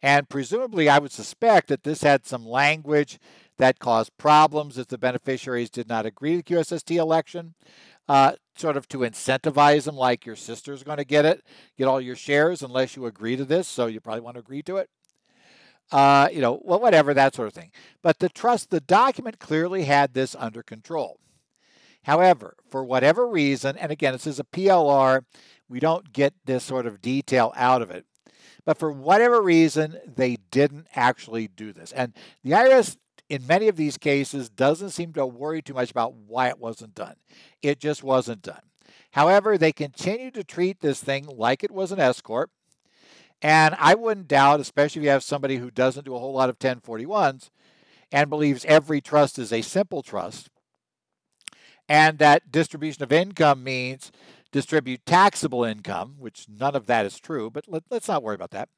[0.00, 3.18] And presumably, I would suspect that this had some language
[3.56, 7.54] that caused problems if the beneficiaries did not agree to the QSST election,
[8.08, 11.44] uh, sort of to incentivize them, like your sister's going to get it,
[11.76, 14.62] get all your shares unless you agree to this, so you probably want to agree
[14.62, 14.88] to it.
[15.90, 17.70] Uh, you know, well, whatever, that sort of thing.
[18.02, 21.18] But the trust, the document clearly had this under control.
[22.04, 25.22] However, for whatever reason, and again, this is a PLR,
[25.68, 28.06] we don't get this sort of detail out of it.
[28.64, 31.92] But for whatever reason, they didn't actually do this.
[31.92, 32.12] And
[32.44, 32.96] the IRS
[33.28, 36.94] in many of these cases doesn't seem to worry too much about why it wasn't
[36.94, 37.16] done.
[37.62, 38.62] It just wasn't done.
[39.12, 42.50] However, they continue to treat this thing like it was an S corp.
[43.40, 46.48] And I wouldn't doubt, especially if you have somebody who doesn't do a whole lot
[46.48, 47.50] of 1041s
[48.10, 50.48] and believes every trust is a simple trust,
[51.88, 54.10] and that distribution of income means
[54.50, 58.50] distribute taxable income, which none of that is true, but let, us not worry about
[58.50, 58.68] that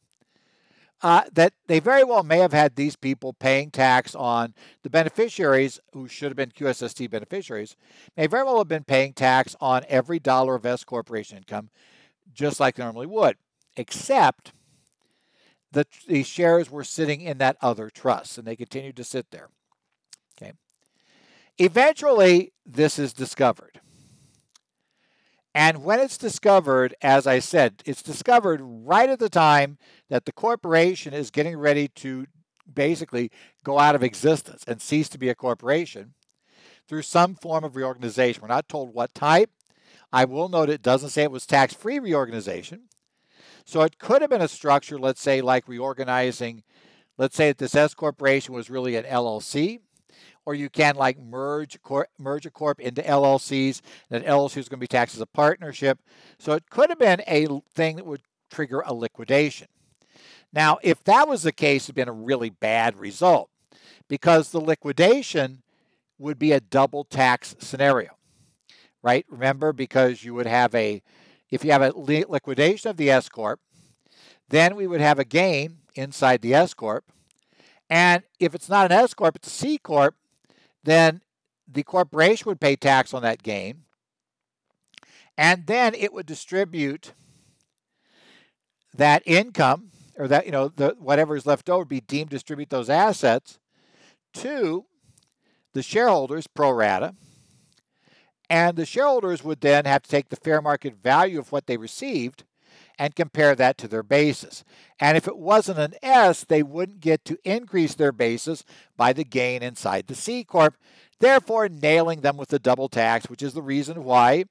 [1.03, 5.80] uh, that they very well may have had these people paying tax on the beneficiaries
[5.92, 7.76] who should have been QSST beneficiaries,
[8.16, 11.70] may very well have been paying tax on every dollar of S corporation income,
[12.32, 13.36] just like they normally would,
[13.76, 14.53] except
[15.72, 19.48] the, the shares were sitting in that other trust and they continued to sit there.
[20.36, 20.53] Okay.
[21.59, 23.80] Eventually, this is discovered.
[25.55, 29.78] And when it's discovered, as I said, it's discovered right at the time
[30.09, 32.26] that the corporation is getting ready to
[32.72, 33.30] basically
[33.64, 36.14] go out of existence and cease to be a corporation.
[36.88, 38.42] through some form of reorganization.
[38.42, 39.51] We're not told what type.
[40.12, 42.88] I will note it doesn't say it was tax free reorganization.
[43.64, 46.64] So it could have been a structure, let's say, like reorganizing,
[47.16, 49.78] let's say that this S corporation was really an LLC,
[50.51, 51.78] or you can like merge
[52.18, 53.80] merge a corp into LLCs.
[54.11, 56.01] And an LLC is going to be taxed as a partnership.
[56.40, 59.68] So it could have been a thing that would trigger a liquidation.
[60.53, 63.48] Now, if that was the case, it'd been a really bad result
[64.09, 65.62] because the liquidation
[66.18, 68.18] would be a double tax scenario,
[69.05, 69.24] right?
[69.28, 71.01] Remember, because you would have a,
[71.48, 73.61] if you have a liquidation of the S corp,
[74.48, 77.05] then we would have a gain inside the S corp,
[77.90, 80.14] and if it's not an S corp, it's a C corp,
[80.84, 81.20] then
[81.66, 83.84] the corporation would pay tax on that gain,
[85.36, 87.12] and then it would distribute
[88.94, 92.90] that income or that you know the whatever is left over be deemed distribute those
[92.90, 93.58] assets
[94.34, 94.84] to
[95.72, 97.14] the shareholders pro rata
[98.48, 101.76] and the shareholders would then have to take the fair market value of what they
[101.76, 102.44] received
[103.01, 104.62] and compare that to their basis.
[105.01, 108.62] And if it wasn't an S, they wouldn't get to increase their basis
[108.98, 110.76] by the gain inside the C Corp,
[111.18, 114.44] therefore nailing them with the double tax, which is the reason why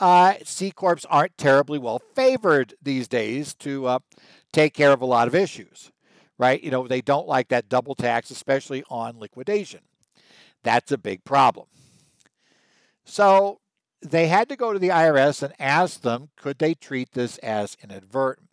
[0.00, 3.98] uh, C Corps aren't terribly well favored these days to uh,
[4.52, 5.92] take care of a lot of issues,
[6.36, 6.60] right?
[6.60, 9.82] You know, they don't like that double tax, especially on liquidation.
[10.64, 11.68] That's a big problem.
[13.04, 13.60] So
[14.02, 17.76] they had to go to the IRS and ask them could they treat this as
[17.82, 18.48] inadvertent.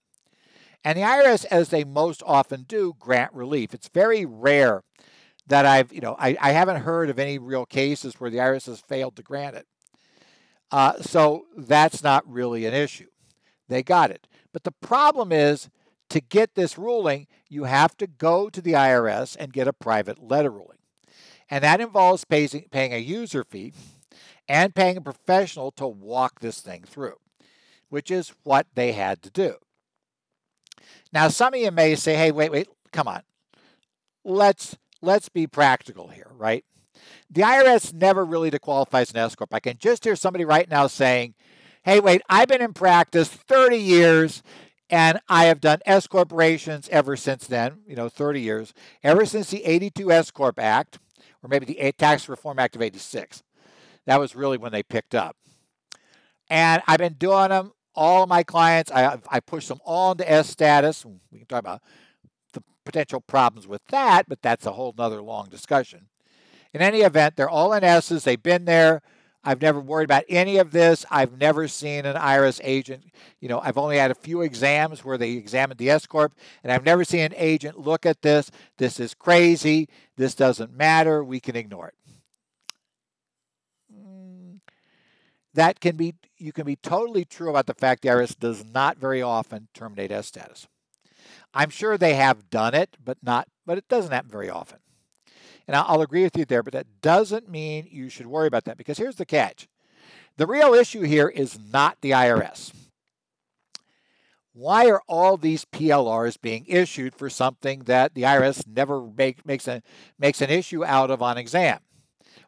[0.84, 3.74] And the IRS, as they most often do, grant relief.
[3.74, 4.84] It's very rare
[5.48, 8.66] that I've, you know, I, I haven't heard of any real cases where the IRS
[8.66, 9.68] has failed to grant it.
[10.72, 13.08] Uh, so that's not really an issue.
[13.68, 14.28] They got it.
[14.54, 15.70] But the problem is
[16.10, 20.24] to get this ruling, you have to go to the IRS and get a private
[20.24, 20.78] letter ruling.
[21.50, 23.74] And that involves paying, paying a user fee
[24.48, 27.16] and paying a professional to walk this thing through,
[27.90, 29.56] which is what they had to do.
[31.14, 33.22] Now, some of you may say, hey, wait, wait, come on.
[34.24, 36.64] Let's let's be practical here, right?
[37.30, 39.54] The IRS never really disqualifies an S corp.
[39.54, 41.34] I can just hear somebody right now saying,
[41.84, 44.44] "Hey, wait, I've been in practice 30 years
[44.92, 48.74] and I have done S corporations ever since then, you know, 30 years,
[49.04, 51.00] ever since the 82 S corp act
[51.42, 53.42] or maybe the Tax Reform Act of 86.
[54.06, 55.36] That was really when they picked up.
[56.50, 60.30] And I've been doing them all of my clients, I, I push them all into
[60.30, 61.06] S status.
[61.32, 61.82] We can talk about
[62.54, 66.08] the potential problems with that, but that's a whole nother long discussion.
[66.74, 68.24] In any event, they're all in S's.
[68.24, 69.02] They've been there.
[69.44, 71.04] I've never worried about any of this.
[71.10, 73.06] I've never seen an IRS agent.
[73.40, 76.34] You know, I've only had a few exams where they examined the S Corp,
[76.64, 78.52] and I've never seen an agent look at this.
[78.78, 79.90] This is crazy.
[80.16, 81.24] This doesn't matter.
[81.24, 81.96] We can ignore it.
[85.54, 89.22] That can be you can be totally true about the fact IRS does not very
[89.22, 90.68] often terminate S status.
[91.54, 94.80] I'm sure they have done it, but not but it doesn't happen very often.
[95.68, 98.78] And I'll agree with you there, but that doesn't mean you should worry about that
[98.78, 99.68] because here's the catch.
[100.38, 102.74] The real issue here is not the IRS.
[104.54, 109.68] Why are all these PLRs being issued for something that the IRS never make, makes,
[109.68, 109.82] a,
[110.20, 111.80] makes an issue out of on exam?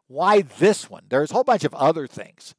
[0.07, 1.03] Why this one?
[1.07, 2.55] There's a whole bunch of other things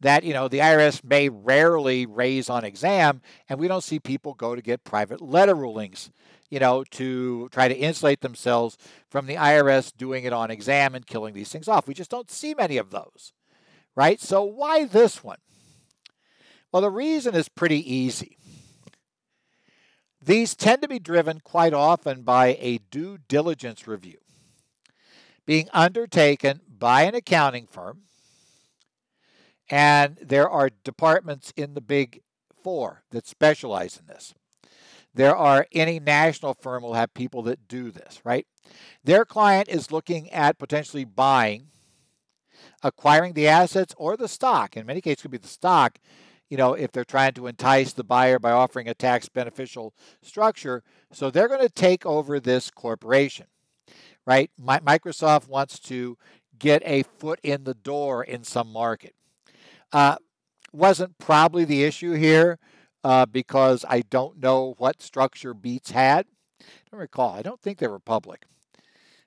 [0.00, 4.34] that you know the IRS may rarely raise on exam, and we don't see people
[4.34, 6.10] go to get private letter rulings,
[6.50, 8.76] you know, to try to insulate themselves
[9.08, 11.86] from the IRS doing it on exam and killing these things off.
[11.86, 13.32] We just don't see many of those,
[13.94, 14.20] right?
[14.20, 15.38] So why this one?
[16.72, 18.36] Well, the reason is pretty easy.
[20.20, 24.18] These tend to be driven quite often by a due diligence review
[25.46, 28.02] being undertaken by an accounting firm
[29.70, 32.20] and there are departments in the big
[32.62, 34.34] four that specialize in this.
[35.14, 38.46] There are any national firm will have people that do this, right?
[39.04, 41.68] Their client is looking at potentially buying,
[42.82, 44.76] acquiring the assets or the stock.
[44.76, 45.98] In many cases, it could be the stock.
[46.50, 50.82] You know, if they're trying to entice the buyer by offering a tax beneficial structure,
[51.12, 53.46] so they're going to take over this corporation,
[54.26, 54.50] right?
[54.60, 56.18] Microsoft wants to
[56.58, 59.14] get a foot in the door in some market.
[59.92, 60.16] Uh,
[60.72, 62.58] wasn't probably the issue here
[63.04, 66.26] uh, because I don't know what structure Beats had.
[66.60, 67.34] I don't recall.
[67.34, 68.46] I don't think they were public.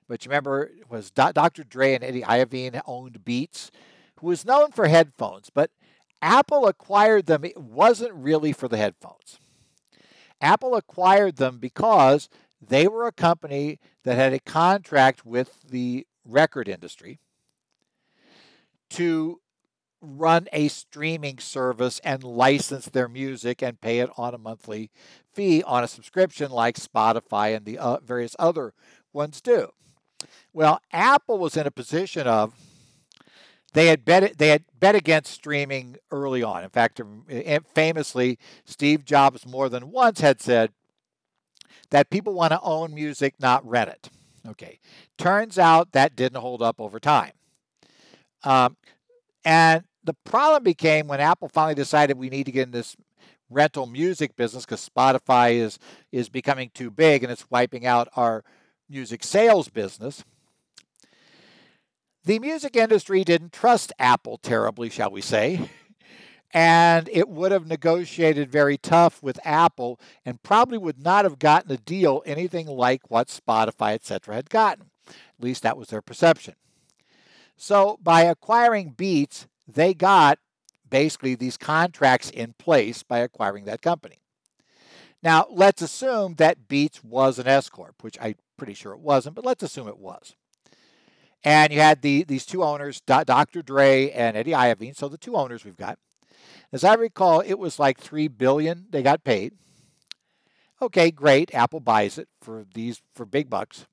[0.08, 1.64] But you remember, it was Dr.
[1.64, 3.70] Dre and Eddie Iovine owned Beats,
[4.20, 5.70] who was known for headphones, but
[6.20, 7.44] Apple acquired them.
[7.44, 9.38] It wasn't really for the headphones.
[10.40, 12.28] Apple acquired them because
[12.60, 17.20] they were a company that had a contract with the record industry
[18.90, 19.40] to
[20.00, 24.90] run a streaming service and license their music and pay it on a monthly
[25.32, 28.74] fee on a subscription like Spotify and the uh, various other
[29.12, 29.70] ones do.
[30.52, 32.54] Well, Apple was in a position of
[33.74, 36.64] they had bet they had bet against streaming early on.
[36.64, 37.00] In fact,
[37.74, 40.72] famously, Steve Jobs more than once had said
[41.90, 44.10] that people want to own music, not rent it.
[44.46, 44.78] Okay,
[45.18, 47.32] turns out that didn't hold up over time.
[48.42, 48.76] Um,
[49.44, 52.96] and the problem became when Apple finally decided we need to get in this
[53.50, 55.78] rental music business because Spotify is
[56.10, 58.42] is becoming too big and it's wiping out our
[58.88, 60.24] music sales business.
[62.24, 65.68] The music industry didn't trust Apple terribly, shall we say,
[66.54, 71.70] and it would have negotiated very tough with Apple and probably would not have gotten
[71.70, 74.86] a deal anything like what Spotify, etc., had gotten.
[75.06, 76.54] At least that was their perception.
[77.58, 80.38] So by acquiring Beats, they got
[80.88, 84.18] basically these contracts in place by acquiring that company.
[85.22, 89.34] Now, let's assume that Beats was an S Corp, which I'm pretty sure it wasn't,
[89.34, 90.34] but let's assume it was.
[91.44, 93.62] And you had the these two owners, Dr.
[93.62, 94.96] Dre and Eddie Iovine.
[94.96, 95.98] So the two owners we've got.
[96.72, 99.54] As I recall, it was like three billion they got paid.
[100.80, 101.54] Okay, great.
[101.54, 103.86] Apple buys it for these for big bucks.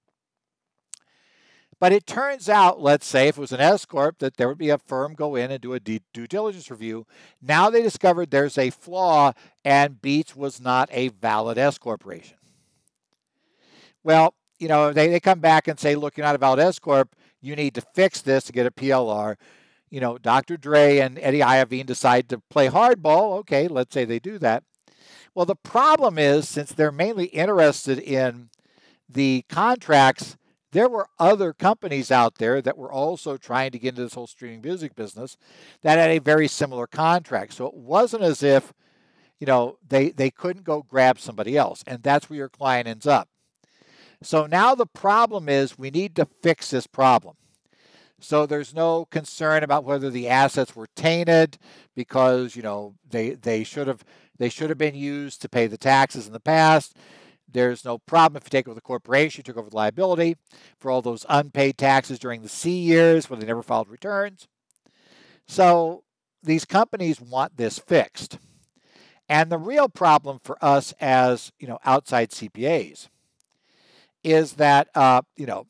[1.86, 4.58] But it turns out, let's say, if it was an S corp, that there would
[4.58, 7.06] be a firm go in and do a due diligence review.
[7.44, 9.34] Now they discovered there's a flaw,
[9.64, 12.38] and Beats was not a valid S corporation.
[14.04, 16.80] Well, you know, they, they come back and say, look, you're not a valid S
[16.80, 17.16] corp.
[17.40, 19.36] You need to fix this to get a PLR.
[19.92, 20.58] You know, Dr.
[20.58, 23.38] Dre and Eddie Iovine decide to play hardball.
[23.42, 24.64] Okay, let's say they do that.
[25.36, 28.50] Well, the problem is, since they're mainly interested in
[29.08, 30.36] the contracts
[30.76, 34.28] there were other companies out there that were also trying to get into this whole
[34.28, 35.38] streaming music business
[35.84, 37.54] that had a very similar contract.
[37.54, 38.74] So it wasn't as if,
[39.40, 41.82] you know, they, they couldn't go grab somebody else.
[41.88, 43.30] And that's where your client ends up.
[44.22, 47.38] So now the problem is we need to fix this problem.
[48.20, 51.58] So there's no concern about whether the assets were tainted
[51.96, 54.04] because, you know, they they should have
[54.38, 56.98] they should have been used to pay the taxes in the past.
[57.56, 60.36] There's no problem if you take over the corporation, you took over the liability
[60.78, 64.50] for all those unpaid taxes during the C years when they never filed returns.
[65.48, 66.04] So
[66.44, 68.40] these companies want this fixed.
[69.30, 73.08] And the real problem for us as you know outside CPAs
[74.22, 75.66] is that uh, you know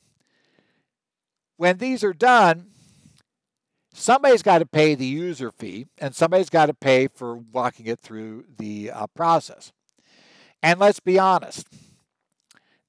[1.56, 2.72] when these are done,
[3.94, 8.00] somebody's got to pay the user fee and somebody's got to pay for walking it
[8.00, 9.72] through the uh, process.
[10.66, 11.68] And let's be honest,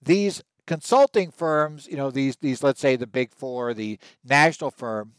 [0.01, 5.13] these consulting firms, you know, these these let's say the big four, the national firm,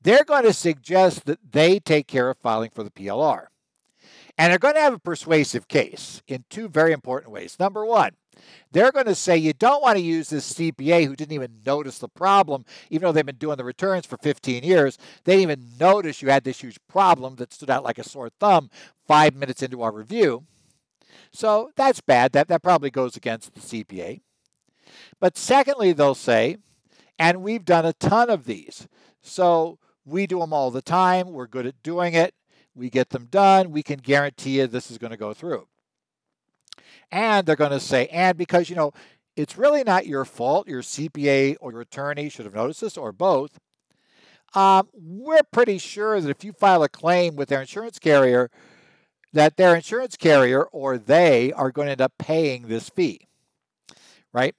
[0.00, 3.48] they're going to suggest that they take care of filing for the PLR.
[4.38, 7.58] And they're going to have a persuasive case in two very important ways.
[7.60, 8.12] Number one,
[8.72, 11.98] they're going to say you don't want to use this CPA who didn't even notice
[11.98, 14.96] the problem, even though they've been doing the returns for 15 years.
[15.24, 18.30] They didn't even notice you had this huge problem that stood out like a sore
[18.40, 18.70] thumb
[19.06, 20.46] five minutes into our review.
[21.32, 22.32] So that's bad.
[22.32, 24.20] That, that probably goes against the CPA.
[25.20, 26.58] But secondly, they'll say,
[27.18, 28.88] and we've done a ton of these.
[29.20, 31.32] So we do them all the time.
[31.32, 32.34] We're good at doing it.
[32.74, 33.72] We get them done.
[33.72, 35.66] We can guarantee you this is going to go through.
[37.10, 38.92] And they're going to say, and because, you know,
[39.36, 40.68] it's really not your fault.
[40.68, 43.58] Your CPA or your attorney should have noticed this, or both.
[44.54, 48.50] Um, we're pretty sure that if you file a claim with their insurance carrier,
[49.32, 53.28] that their insurance carrier or they are going to end up paying this fee,
[54.32, 54.54] right?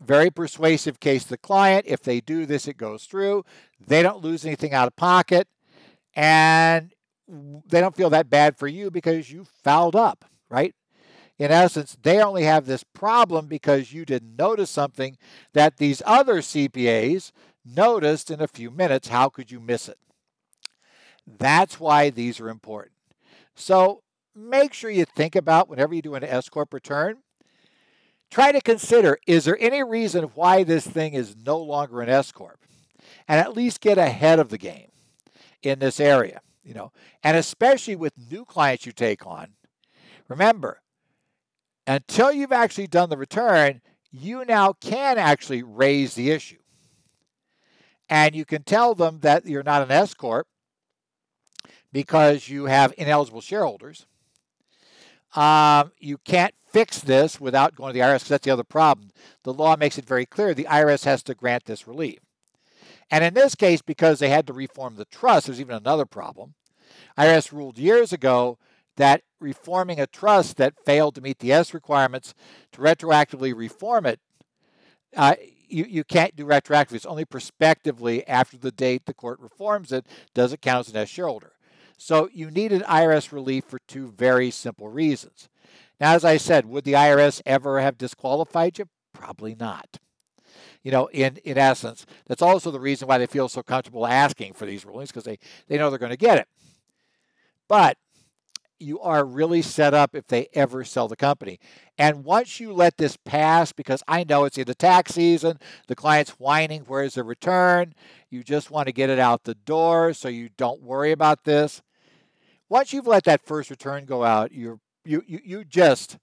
[0.00, 1.84] Very persuasive case to the client.
[1.86, 3.44] If they do this, it goes through.
[3.84, 5.48] They don't lose anything out of pocket,
[6.14, 6.92] and
[7.28, 10.74] they don't feel that bad for you because you fouled up, right?
[11.38, 15.16] In essence, they only have this problem because you didn't notice something
[15.52, 17.30] that these other CPAs
[17.64, 19.08] noticed in a few minutes.
[19.08, 19.98] How could you miss it?
[21.36, 22.94] That's why these are important.
[23.54, 24.02] So
[24.34, 27.18] make sure you think about whenever you do an S Corp return,
[28.30, 32.32] try to consider is there any reason why this thing is no longer an S
[32.32, 32.60] Corp?
[33.26, 34.90] And at least get ahead of the game
[35.62, 39.54] in this area, you know, and especially with new clients you take on.
[40.28, 40.80] Remember,
[41.86, 46.58] until you've actually done the return, you now can actually raise the issue.
[48.10, 50.46] And you can tell them that you're not an S Corp
[51.92, 54.06] because you have ineligible shareholders.
[55.34, 59.10] Um, you can't fix this without going to the IRS that's the other problem.
[59.44, 62.20] The law makes it very clear the IRS has to grant this relief.
[63.10, 66.54] And in this case, because they had to reform the trust, there's even another problem.
[67.16, 68.58] IRS ruled years ago
[68.96, 72.34] that reforming a trust that failed to meet the S requirements
[72.72, 74.20] to retroactively reform it,
[75.16, 75.34] uh,
[75.68, 76.94] you, you can't do retroactively.
[76.94, 81.00] It's only prospectively after the date the court reforms it does it count as an
[81.00, 81.52] S shareholder.
[81.98, 85.48] So you needed IRS relief for two very simple reasons.
[86.00, 88.86] Now, as I said, would the IRS ever have disqualified you?
[89.12, 89.98] Probably not.
[90.84, 94.52] You know, in, in essence, that's also the reason why they feel so comfortable asking
[94.52, 96.46] for these rulings because they, they know they're going to get it.
[97.66, 97.98] But
[98.78, 101.58] you are really set up if they ever sell the company.
[101.98, 105.96] And once you let this pass, because I know it's in the tax season, the
[105.96, 107.92] client's whining, where's the return?
[108.30, 111.82] You just want to get it out the door so you don't worry about this.
[112.68, 116.18] Once you've let that first return go out, you're, you, you, you just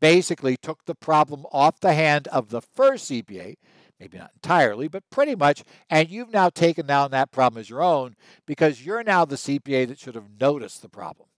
[0.00, 3.56] basically took the problem off the hand of the first CPA,
[3.98, 7.82] maybe not entirely, but pretty much, and you've now taken down that problem as your
[7.82, 11.28] own because you're now the CPA that should have noticed the problem.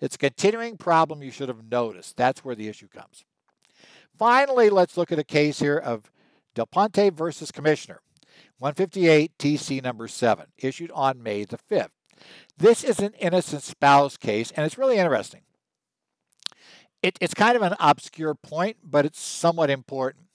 [0.00, 2.16] It's a continuing problem you should have noticed.
[2.16, 3.24] That's where the issue comes.
[4.18, 6.10] Finally, let's look at a case here of
[6.54, 8.00] Del Ponte versus Commissioner,
[8.58, 11.88] 158 TC number 7, issued on May the 5th.
[12.62, 15.40] This is an innocent spouse case, and it's really interesting.
[17.02, 20.26] It, it's kind of an obscure point, but it's somewhat important.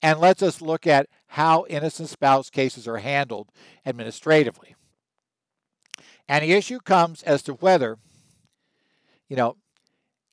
[0.00, 3.50] And lets us look at how innocent spouse cases are handled
[3.84, 4.74] administratively.
[6.26, 7.98] And the issue comes as to whether
[9.28, 9.56] you know,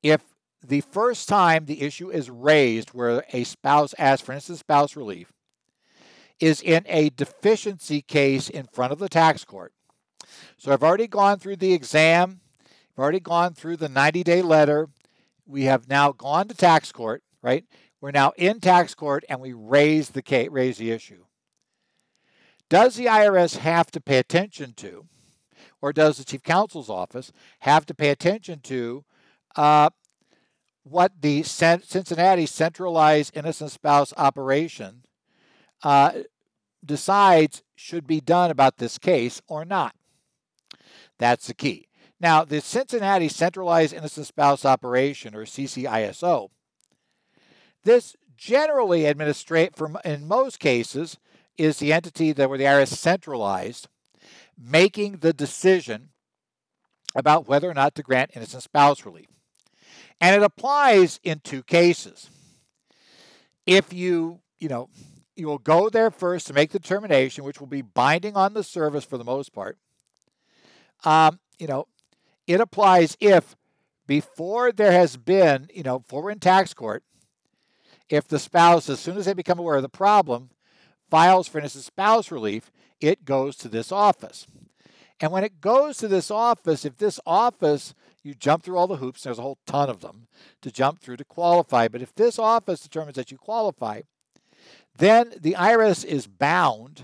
[0.02, 0.22] if
[0.66, 5.34] the first time the issue is raised where a spouse asks for innocent spouse relief
[6.40, 9.74] is in a deficiency case in front of the tax court.
[10.58, 14.90] So I've already gone through the exam, I've already gone through the 90 day letter.
[15.46, 17.64] We have now gone to tax court, right?
[18.02, 21.24] We're now in tax court and we raise the case, raise the issue.
[22.70, 25.06] Does the IRS have to pay attention to
[25.82, 29.06] or does the chief counsel's office have to pay attention to
[29.56, 29.90] uh,
[30.84, 35.04] what the Cincinnati centralized innocent spouse operation
[35.84, 36.12] uh,
[36.84, 39.96] decides should be done about this case or not?
[41.20, 41.88] That's the key.
[42.20, 46.50] Now, the Cincinnati Centralized Innocent Spouse Operation, or CCISO,
[47.84, 51.18] this generally administrate from in most cases
[51.58, 53.88] is the entity that where the IRS centralized
[54.58, 56.10] making the decision
[57.16, 59.28] about whether or not to grant innocent spouse relief.
[60.20, 62.30] And it applies in two cases.
[63.66, 64.90] If you, you know,
[65.36, 68.64] you will go there first to make the determination, which will be binding on the
[68.64, 69.78] service for the most part.
[71.04, 71.88] Um, you know,
[72.46, 73.56] it applies if
[74.08, 77.04] before there has been, you know, before we're in tax court,
[78.10, 80.50] if the spouse, as soon as they become aware of the problem,
[81.10, 82.72] files for innocent spouse relief,
[83.02, 84.48] it goes to this office.
[85.20, 87.94] And when it goes to this office, if this office,
[88.24, 90.28] you jump through all the hoops, there's a whole ton of them
[90.62, 91.88] to jump through to qualify.
[91.88, 94.02] But if this office determines that you qualify,
[94.98, 97.04] then the IRS is bound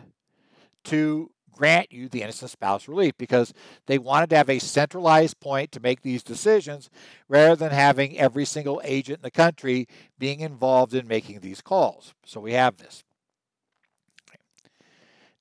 [0.86, 3.54] to grant you the innocent spouse relief because
[3.86, 6.90] they wanted to have a centralized point to make these decisions
[7.28, 9.88] rather than having every single agent in the country
[10.20, 12.14] being involved in making these calls.
[12.26, 13.04] So we have this.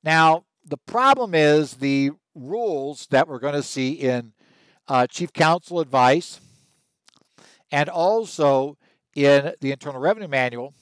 [0.04, 4.32] Now, the problem is the rules that we're going to see in
[4.88, 6.40] uh, Chief Counsel advice
[7.70, 8.76] and also
[9.14, 10.74] in the Internal Revenue Manual.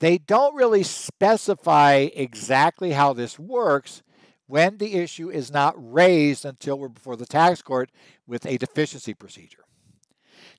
[0.00, 4.02] They don't really specify exactly how this works
[4.50, 7.90] when the issue is not raised until we're before the tax court
[8.26, 9.64] with a deficiency procedure.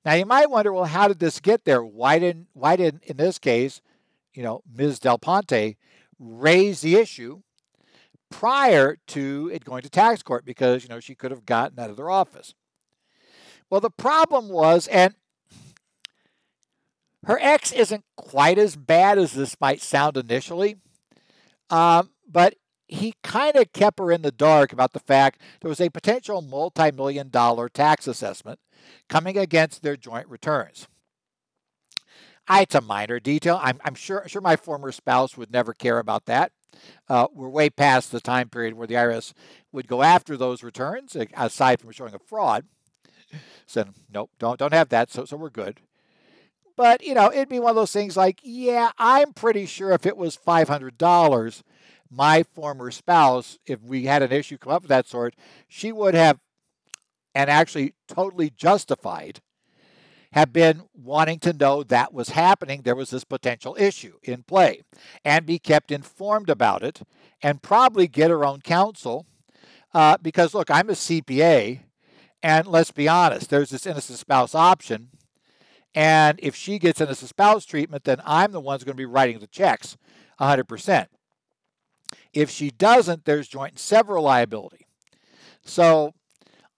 [0.05, 1.83] Now you might wonder, well, how did this get there?
[1.83, 3.81] Why didn't why didn't in this case,
[4.33, 4.99] you know, Ms.
[4.99, 5.75] Del Ponte
[6.17, 7.41] raise the issue
[8.29, 11.89] prior to it going to tax court because, you know, she could have gotten out
[11.89, 12.53] of their office.
[13.69, 15.15] Well, the problem was, and
[17.25, 20.77] her ex isn't quite as bad as this might sound initially,
[21.69, 22.55] um, but
[22.91, 26.41] he kind of kept her in the dark about the fact there was a potential
[26.41, 28.59] multi million dollar tax assessment
[29.09, 30.87] coming against their joint returns.
[32.49, 33.59] It's a minor detail.
[33.63, 36.51] I'm, I'm sure, sure my former spouse would never care about that.
[37.07, 39.33] Uh, we're way past the time period where the IRS
[39.71, 42.65] would go after those returns, aside from showing a fraud.
[43.65, 45.11] So nope, don't don't have that.
[45.11, 45.79] So so we're good.
[46.75, 50.05] But you know, it'd be one of those things like, yeah, I'm pretty sure if
[50.05, 51.63] it was five hundred dollars,
[52.11, 55.35] my former spouse, if we had an issue come up of that sort,
[55.67, 56.39] she would have,
[57.33, 59.39] and actually totally justified,
[60.33, 62.81] have been wanting to know that was happening.
[62.81, 64.81] There was this potential issue in play
[65.25, 67.01] and be kept informed about it
[67.41, 69.25] and probably get her own counsel.
[69.93, 71.81] Uh, because, look, I'm a CPA,
[72.41, 75.09] and let's be honest, there's this innocent spouse option.
[75.93, 79.05] And if she gets innocent spouse treatment, then I'm the one who's going to be
[79.05, 79.97] writing the checks
[80.39, 81.07] 100%.
[82.33, 84.85] If she doesn't, there's joint and several liability.
[85.63, 86.13] So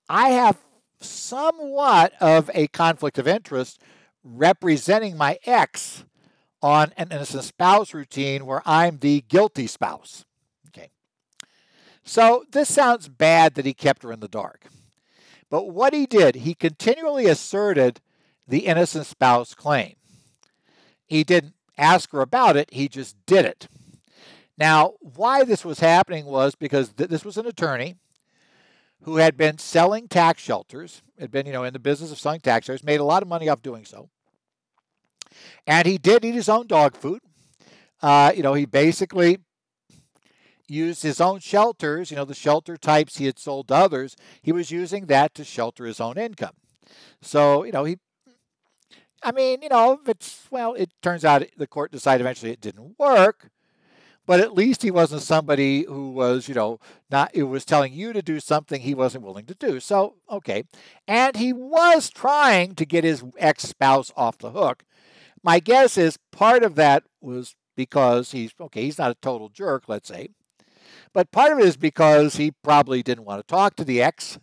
[0.09, 0.57] I have
[0.99, 3.79] somewhat of a conflict of interest
[4.23, 6.05] representing my ex
[6.61, 10.25] on an innocent spouse routine where I'm the guilty spouse.
[10.69, 10.89] Okay.
[12.03, 14.67] So this sounds bad that he kept her in the dark.
[15.49, 17.99] But what he did, he continually asserted
[18.47, 19.95] the innocent spouse claim.
[21.05, 23.67] He didn't ask her about it, he just did it.
[24.57, 27.95] Now, why this was happening was because th- this was an attorney
[29.03, 32.39] who had been selling tax shelters, had been, you know, in the business of selling
[32.39, 34.09] tax shelters, made a lot of money off doing so.
[35.65, 37.21] And he did eat his own dog food.
[38.01, 39.39] Uh, you know, he basically
[40.67, 44.51] used his own shelters, you know, the shelter types he had sold to others, he
[44.51, 46.55] was using that to shelter his own income.
[47.21, 47.97] So, you know, he,
[49.21, 52.97] I mean, you know, it's, well, it turns out the court decided eventually it didn't
[52.97, 53.49] work
[54.25, 56.79] but at least he wasn't somebody who was, you know,
[57.11, 59.79] not it was telling you to do something he wasn't willing to do.
[59.79, 60.63] So, okay.
[61.07, 64.83] And he was trying to get his ex-spouse off the hook.
[65.43, 69.85] My guess is part of that was because he's okay, he's not a total jerk,
[69.87, 70.29] let's say.
[71.13, 74.39] But part of it is because he probably didn't want to talk to the ex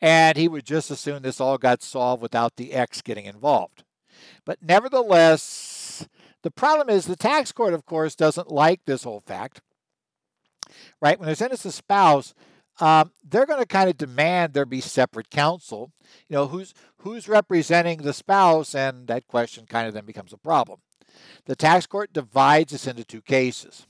[0.00, 3.84] and he would just assume this all got solved without the ex getting involved.
[4.44, 5.40] But nevertheless,
[6.42, 9.60] the problem is the tax court, of course, doesn't like this whole fact.
[11.00, 11.18] Right?
[11.18, 12.34] When there's innocent spouse,
[12.80, 15.92] um, they're going to kind of demand there be separate counsel.
[16.28, 20.38] You know, who's who's representing the spouse, and that question kind of then becomes a
[20.38, 20.80] problem.
[21.44, 23.86] The tax court divides this into two cases,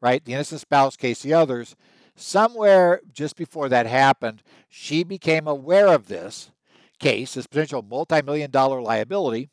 [0.00, 0.24] right?
[0.24, 1.76] The innocent spouse case, the others.
[2.14, 6.50] Somewhere just before that happened, she became aware of this
[6.98, 9.48] case, this potential multi-million dollar liability,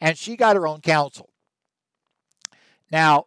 [0.00, 1.30] and she got her own counsel.
[2.90, 3.26] Now,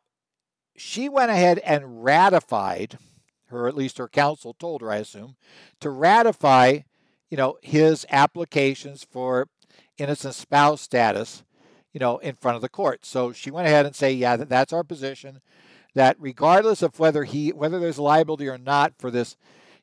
[0.76, 2.98] she went ahead and ratified,
[3.48, 5.36] her at least her counsel told her, I assume,
[5.82, 6.80] to ratify,
[7.30, 9.50] you know, his applications for
[9.98, 11.44] innocent spouse status,
[11.92, 13.06] you know, in front of the court.
[13.06, 15.42] So she went ahead and say, yeah, that's our position.
[15.96, 19.36] That regardless of whether he whether there's liability or not for this,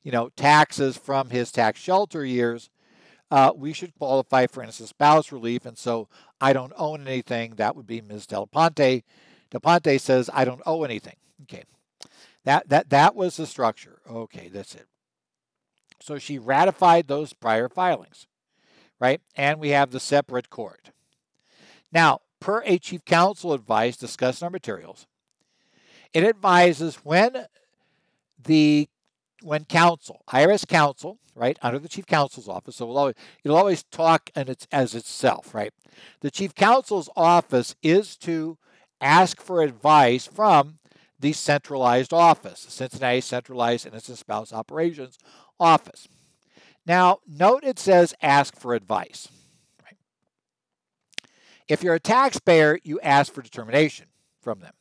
[0.03, 2.71] you know, taxes from his tax shelter years,
[3.31, 5.67] uh, we should qualify for innocent spouse relief.
[5.67, 6.09] And so
[6.41, 7.57] I don't own anything.
[7.57, 8.27] That would be Ms.
[8.27, 9.03] Delaponte
[9.51, 11.17] DePonte says, I don't owe anything.
[11.43, 11.65] Okay.
[12.45, 13.99] That, that, that was the structure.
[14.09, 14.87] Okay, that's it.
[16.01, 18.27] So she ratified those prior filings,
[19.01, 19.21] right?
[19.35, 20.91] And we have the separate court.
[21.93, 25.07] Now, per a chief counsel advice discussed in our materials,
[26.13, 27.47] it advises when
[28.43, 28.89] the
[29.43, 33.83] when counsel, IRS counsel, right, under the chief counsel's office, so we'll always, it'll always
[33.85, 35.73] talk and it's as itself, right?
[36.21, 38.59] The chief counsel's office is to
[39.01, 40.79] ask for advice from
[41.19, 45.19] the centralized office, Cincinnati Centralized Innocent Spouse Operations
[45.59, 46.09] Office.
[46.87, 49.29] Now, note it says ask for advice.
[49.85, 49.97] Right?
[51.69, 54.07] If you're a taxpayer, you ask for determination
[54.41, 54.75] from them.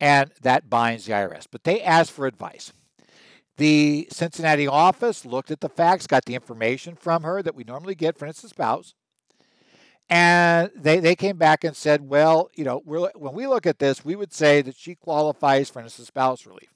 [0.00, 2.72] And that binds the IRS, but they ask for advice.
[3.56, 7.94] The Cincinnati office looked at the facts, got the information from her that we normally
[7.94, 8.94] get for innocent spouse,
[10.10, 14.04] and they, they came back and said, well, you know, when we look at this,
[14.04, 16.74] we would say that she qualifies for innocent spouse relief.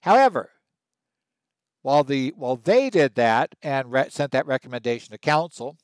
[0.00, 0.50] However,
[1.82, 5.76] while the while they did that and re- sent that recommendation to counsel,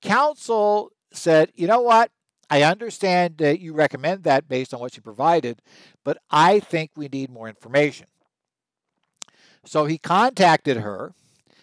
[0.00, 2.10] counsel said, you know what?
[2.50, 5.62] I understand that you recommend that based on what you provided,
[6.04, 8.06] but I think we need more information.
[9.64, 11.14] So he contacted her,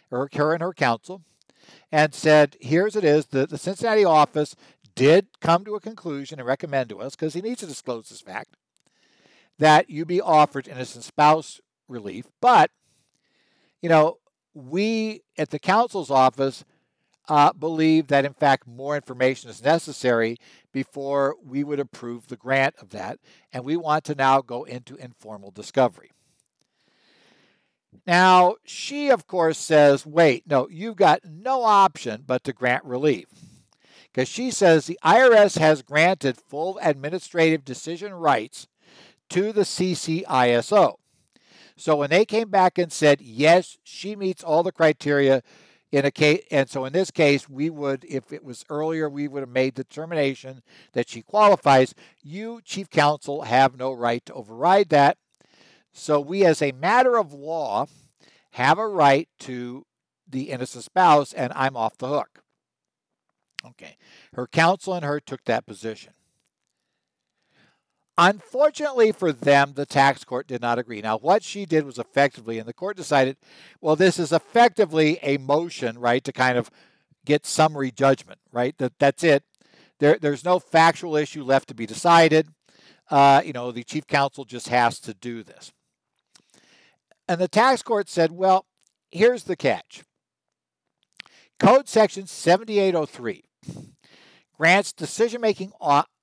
[0.09, 1.21] or her and her counsel,
[1.91, 3.27] and said, here's it is.
[3.27, 4.55] The, the Cincinnati office
[4.95, 8.21] did come to a conclusion and recommend to us, because he needs to disclose this
[8.21, 8.55] fact,
[9.59, 12.25] that you be offered innocent spouse relief.
[12.41, 12.71] But,
[13.81, 14.17] you know,
[14.53, 16.65] we at the counsel's office
[17.29, 20.37] uh, believe that, in fact, more information is necessary
[20.73, 23.19] before we would approve the grant of that.
[23.53, 26.11] And we want to now go into informal discovery.
[28.05, 33.27] Now, she, of course, says, wait, no, you've got no option but to grant relief.
[34.11, 38.67] Because she says the IRS has granted full administrative decision rights
[39.29, 40.95] to the CCISO.
[41.77, 45.41] So when they came back and said, yes, she meets all the criteria,
[45.91, 49.27] in a case, and so in this case, we would, if it was earlier, we
[49.27, 50.61] would have made the determination
[50.93, 51.93] that she qualifies.
[52.21, 55.17] You, Chief Counsel, have no right to override that.
[55.93, 57.87] So we, as a matter of law,
[58.51, 59.85] have a right to
[60.27, 62.43] the innocent spouse, and I'm off the hook.
[63.65, 63.97] Okay.
[64.33, 66.13] Her counsel and her took that position.
[68.17, 71.01] Unfortunately for them, the tax court did not agree.
[71.01, 73.37] Now, what she did was effectively, and the court decided,
[73.79, 76.69] well, this is effectively a motion, right, to kind of
[77.25, 78.77] get summary judgment, right?
[78.77, 79.43] That that's it.
[79.99, 82.49] There, there's no factual issue left to be decided.
[83.09, 85.71] Uh, you know, the chief counsel just has to do this.
[87.31, 88.65] And the tax court said, well,
[89.09, 90.03] here's the catch.
[91.59, 93.45] Code section 7803
[94.57, 95.71] grants decision making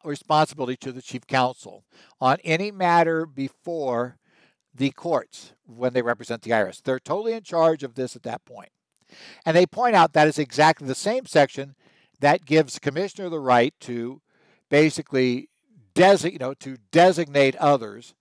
[0.04, 1.82] responsibility to the chief counsel
[2.20, 4.18] on any matter before
[4.74, 6.82] the courts when they represent the IRS.
[6.82, 8.68] They're totally in charge of this at that point.
[9.46, 11.74] And they point out that is exactly the same section
[12.20, 14.20] that gives the commissioner the right to
[14.68, 15.48] basically
[15.94, 18.14] designate, you know, to designate others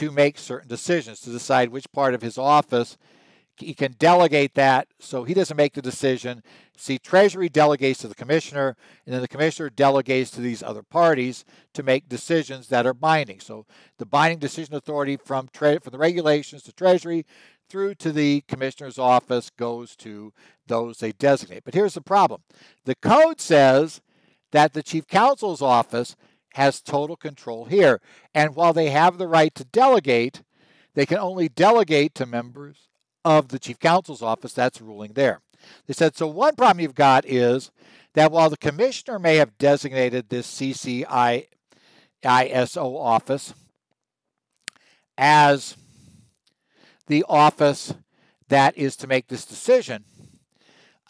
[0.00, 2.96] to make certain decisions, to decide which part of his office
[3.58, 6.42] he can delegate that so he doesn't make the decision.
[6.74, 11.44] See, Treasury delegates to the commissioner, and then the commissioner delegates to these other parties
[11.74, 13.40] to make decisions that are binding.
[13.40, 13.66] So
[13.98, 17.26] the binding decision authority from, tre- from the regulations to Treasury
[17.68, 20.32] through to the commissioner's office goes to
[20.66, 21.64] those they designate.
[21.64, 22.40] But here's the problem
[22.86, 24.00] the code says
[24.52, 26.16] that the chief counsel's office
[26.54, 28.00] has total control here.
[28.34, 30.42] And while they have the right to delegate,
[30.94, 32.88] they can only delegate to members
[33.24, 34.52] of the chief counsel's office.
[34.52, 35.40] That's ruling there.
[35.86, 37.70] They said, so one problem you've got is
[38.14, 41.46] that while the commissioner may have designated this CCI
[42.22, 43.54] CCISO office
[45.16, 45.76] as
[47.06, 47.94] the office
[48.48, 50.04] that is to make this decision,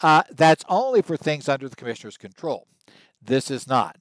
[0.01, 2.67] uh, that's only for things under the commissioner's control.
[3.21, 3.97] This is not.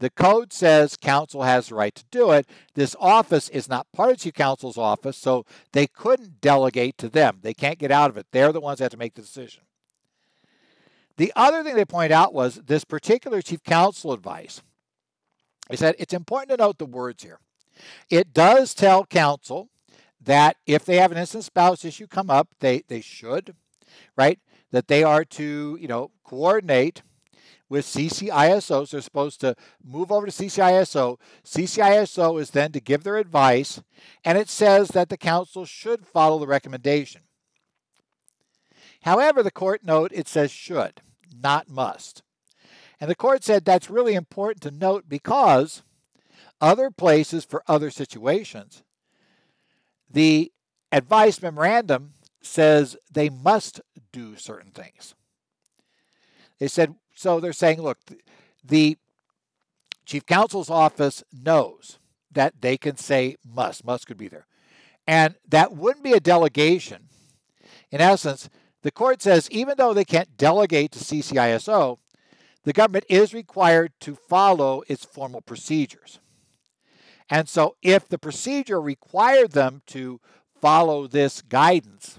[0.00, 2.46] The code says counsel has the right to do it.
[2.74, 7.38] This office is not part of counsel's office, so they couldn't delegate to them.
[7.42, 8.26] They can't get out of it.
[8.32, 9.62] They're the ones that have to make the decision.
[11.16, 14.62] The other thing they point out was this particular chief counsel advice.
[15.68, 17.38] They said it's important to note the words here.
[18.10, 19.68] It does tell counsel
[20.20, 23.54] that if they have an innocent spouse issue come up, they, they should,
[24.16, 24.38] right?
[24.70, 27.02] That they are to, you know, coordinate
[27.74, 28.90] with CCISOs.
[28.90, 31.18] They're supposed to move over to CCISO.
[31.44, 33.82] CCISO is then to give their advice,
[34.24, 37.22] and it says that the counsel should follow the recommendation.
[39.02, 41.00] However, the court note it says should,
[41.36, 42.22] not must.
[43.00, 45.82] And the court said that's really important to note because
[46.60, 48.84] other places for other situations,
[50.08, 50.52] the
[50.92, 53.80] advice memorandum says they must
[54.12, 55.16] do certain things.
[56.60, 57.98] They said so they're saying, look,
[58.62, 58.96] the
[60.04, 61.98] chief counsel's office knows
[62.30, 63.84] that they can say must.
[63.84, 64.46] Must could be there.
[65.06, 67.08] And that wouldn't be a delegation.
[67.90, 68.48] In essence,
[68.82, 71.98] the court says even though they can't delegate to CCISO,
[72.64, 76.18] the government is required to follow its formal procedures.
[77.30, 80.20] And so if the procedure required them to
[80.60, 82.18] follow this guidance,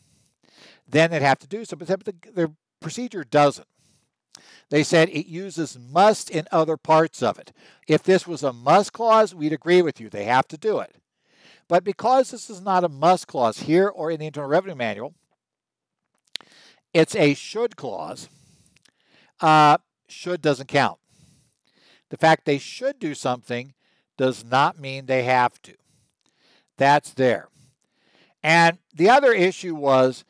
[0.87, 1.75] then they'd have to do so.
[1.75, 3.67] But the, procedure doesn't.
[4.69, 7.51] They said it uses must in other parts of it.
[7.87, 10.09] If this was a must clause, we'd agree with you.
[10.09, 10.95] They have to do it.
[11.67, 15.13] But because this is not a must clause here or in the Internal Revenue Manual,
[16.93, 18.29] it's a should clause.
[19.41, 19.77] Uh,
[20.07, 20.99] should doesn't count.
[22.09, 23.73] The fact they should do something
[24.17, 25.73] does not mean they have to.
[26.77, 27.49] That's there.
[28.43, 30.23] And the other issue was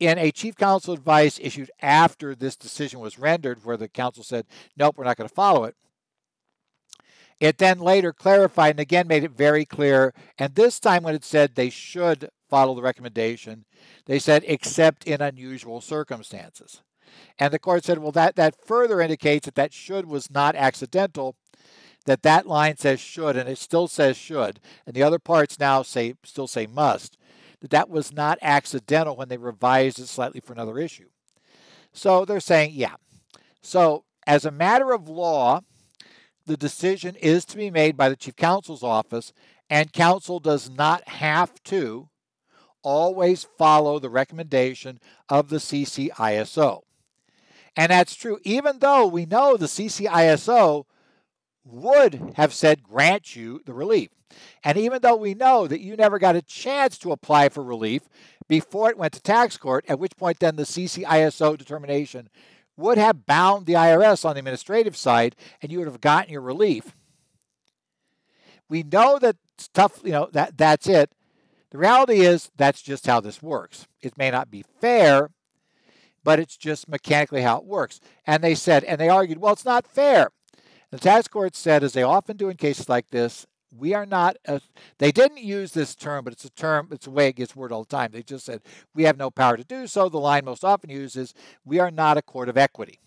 [0.00, 4.46] in a chief counsel advice issued after this decision was rendered, where the counsel said,
[4.76, 5.76] nope, we're not going to follow it.
[7.38, 10.12] It then later clarified and again made it very clear.
[10.38, 13.64] And this time, when it said they should follow the recommendation,
[14.06, 16.82] they said, except in unusual circumstances.
[17.38, 21.36] And the court said, well, that, that further indicates that that should was not accidental,
[22.06, 24.60] that that line says should, and it still says should.
[24.86, 27.16] And the other parts now say still say must
[27.60, 31.08] that that was not accidental when they revised it slightly for another issue.
[31.92, 32.94] So they're saying, yeah.
[33.62, 35.60] So, as a matter of law,
[36.46, 39.32] the decision is to be made by the chief counsel's office,
[39.68, 42.08] and counsel does not have to
[42.82, 44.98] always follow the recommendation
[45.28, 46.82] of the CCISO.
[47.76, 50.84] And that's true, even though we know the CCISO
[51.64, 54.10] would have said grant you the relief.
[54.64, 58.02] And even though we know that you never got a chance to apply for relief
[58.48, 62.28] before it went to tax court, at which point then the CCISO determination
[62.76, 66.42] would have bound the IRS on the administrative side and you would have gotten your
[66.42, 66.94] relief.
[68.68, 71.10] We know that stuff, you know, that that's it.
[71.70, 73.86] The reality is that's just how this works.
[74.00, 75.30] It may not be fair,
[76.24, 78.00] but it's just mechanically how it works.
[78.26, 80.30] And they said, and they argued, well, it's not fair.
[80.90, 83.46] The tax court said, as they often do in cases like this,
[83.76, 84.60] we are not, a,
[84.98, 87.74] they didn't use this term, but it's a term, it's a way it gets worded
[87.74, 88.10] all the time.
[88.12, 88.62] They just said,
[88.94, 90.08] we have no power to do so.
[90.08, 92.98] The line most often used is, we are not a court of equity.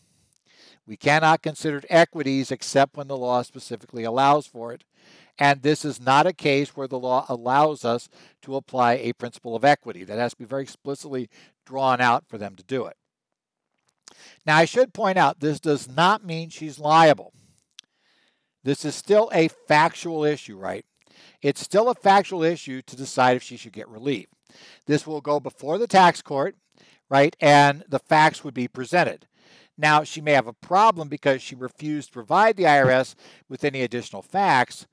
[0.86, 4.84] We cannot consider equities except when the law specifically allows for it.
[5.39, 8.09] And this is not a case where the law allows us
[8.43, 10.03] to apply a principle of equity.
[10.03, 11.30] That has to be very explicitly
[11.66, 12.97] drawn out for them to do it.
[14.45, 17.34] Now, I should point out this does not mean she's liable.
[18.64, 20.86] This is still a factual issue, right?
[21.41, 24.28] It's still a factual issue to decide if she should get relief.
[24.86, 26.55] This will go before the tax court,
[27.09, 27.36] right?
[27.39, 29.28] And the facts would be presented.
[29.78, 33.16] Now, she may have a problem because she refused to provide the IRS
[33.49, 34.86] with any additional facts.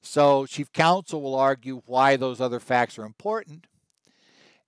[0.00, 3.66] So, chief counsel will argue why those other facts are important.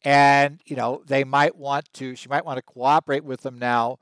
[0.04, 3.98] And, you know, they might want to, she might want to cooperate with them now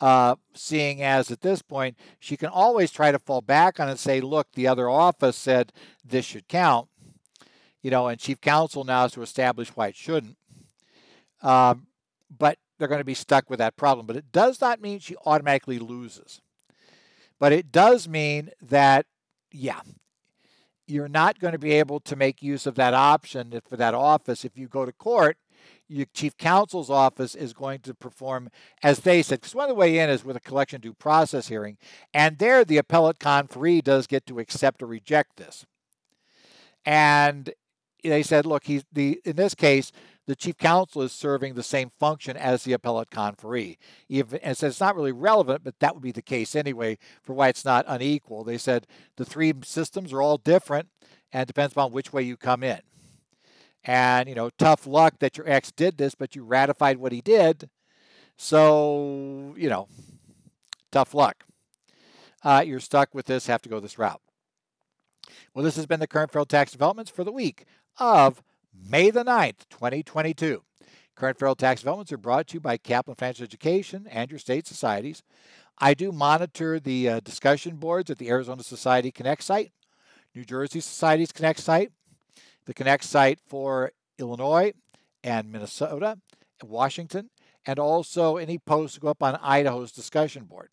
[0.00, 3.98] uh, seeing as at this point she can always try to fall back on and
[3.98, 5.72] say, look, the other office said
[6.04, 6.88] this should count,
[7.82, 10.36] you know, and chief counsel now has to establish why it shouldn't.
[11.42, 11.86] Um,
[12.36, 14.06] but they're going to be stuck with that problem.
[14.06, 16.40] But it does not mean she automatically loses.
[17.38, 19.06] But it does mean that,
[19.52, 19.80] yeah,
[20.86, 24.44] you're not going to be able to make use of that option for that office
[24.44, 25.36] if you go to court
[25.88, 28.50] your chief counsel's office is going to perform
[28.82, 29.40] as they said.
[29.40, 31.76] Because one of the way in is with a collection due process hearing,
[32.12, 35.66] and there the appellate conferee does get to accept or reject this.
[36.84, 37.52] And
[38.02, 39.92] they said, look, he's the in this case,
[40.26, 43.78] the chief counsel is serving the same function as the appellate conferee.
[44.08, 47.32] Even, and said it's not really relevant, but that would be the case anyway for
[47.32, 48.44] why it's not unequal.
[48.44, 50.88] They said the three systems are all different
[51.32, 52.80] and depends upon which way you come in.
[53.86, 57.20] And, you know, tough luck that your ex did this, but you ratified what he
[57.20, 57.70] did.
[58.36, 59.88] So, you know,
[60.90, 61.44] tough luck.
[62.42, 64.20] Uh, you're stuck with this, have to go this route.
[65.54, 67.64] Well, this has been the current federal tax developments for the week
[67.98, 68.42] of
[68.74, 70.62] May the 9th, 2022.
[71.14, 74.66] Current federal tax developments are brought to you by Kaplan Financial Education and your state
[74.66, 75.22] societies.
[75.78, 79.72] I do monitor the uh, discussion boards at the Arizona Society Connect site,
[80.34, 81.90] New Jersey Societies Connect site,
[82.66, 84.72] the Connect site for Illinois
[85.24, 86.18] and Minnesota,
[86.60, 87.30] and Washington,
[87.66, 90.68] and also any posts go up on Idaho's discussion board.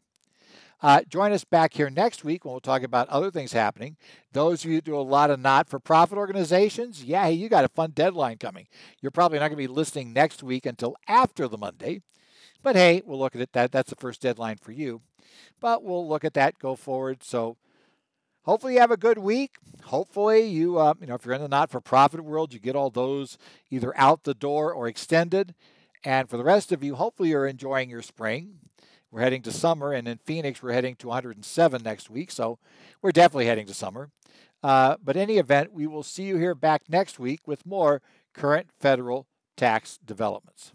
[0.82, 3.96] Uh, join us back here next week when we'll talk about other things happening.
[4.34, 7.64] Those of you who do a lot of not for profit organizations, yeah, you got
[7.64, 8.68] a fun deadline coming.
[9.00, 12.02] You're probably not going to be listening next week until after the Monday.
[12.62, 13.54] But hey, we'll look at it.
[13.54, 15.02] That, that's the first deadline for you.
[15.62, 17.24] But we'll look at that go forward.
[17.24, 17.56] So
[18.44, 19.56] hopefully you have a good week.
[19.86, 23.38] Hopefully you, uh, you know, if you're in the not-for-profit world, you get all those
[23.70, 25.54] either out the door or extended.
[26.04, 28.60] And for the rest of you, hopefully you're enjoying your spring.
[29.12, 32.58] We're heading to summer, and in Phoenix, we're heading to 107 next week, so
[33.02, 34.10] we're definitely heading to summer.
[34.64, 38.02] Uh, but any event, we will see you here back next week with more
[38.34, 40.74] current federal tax developments.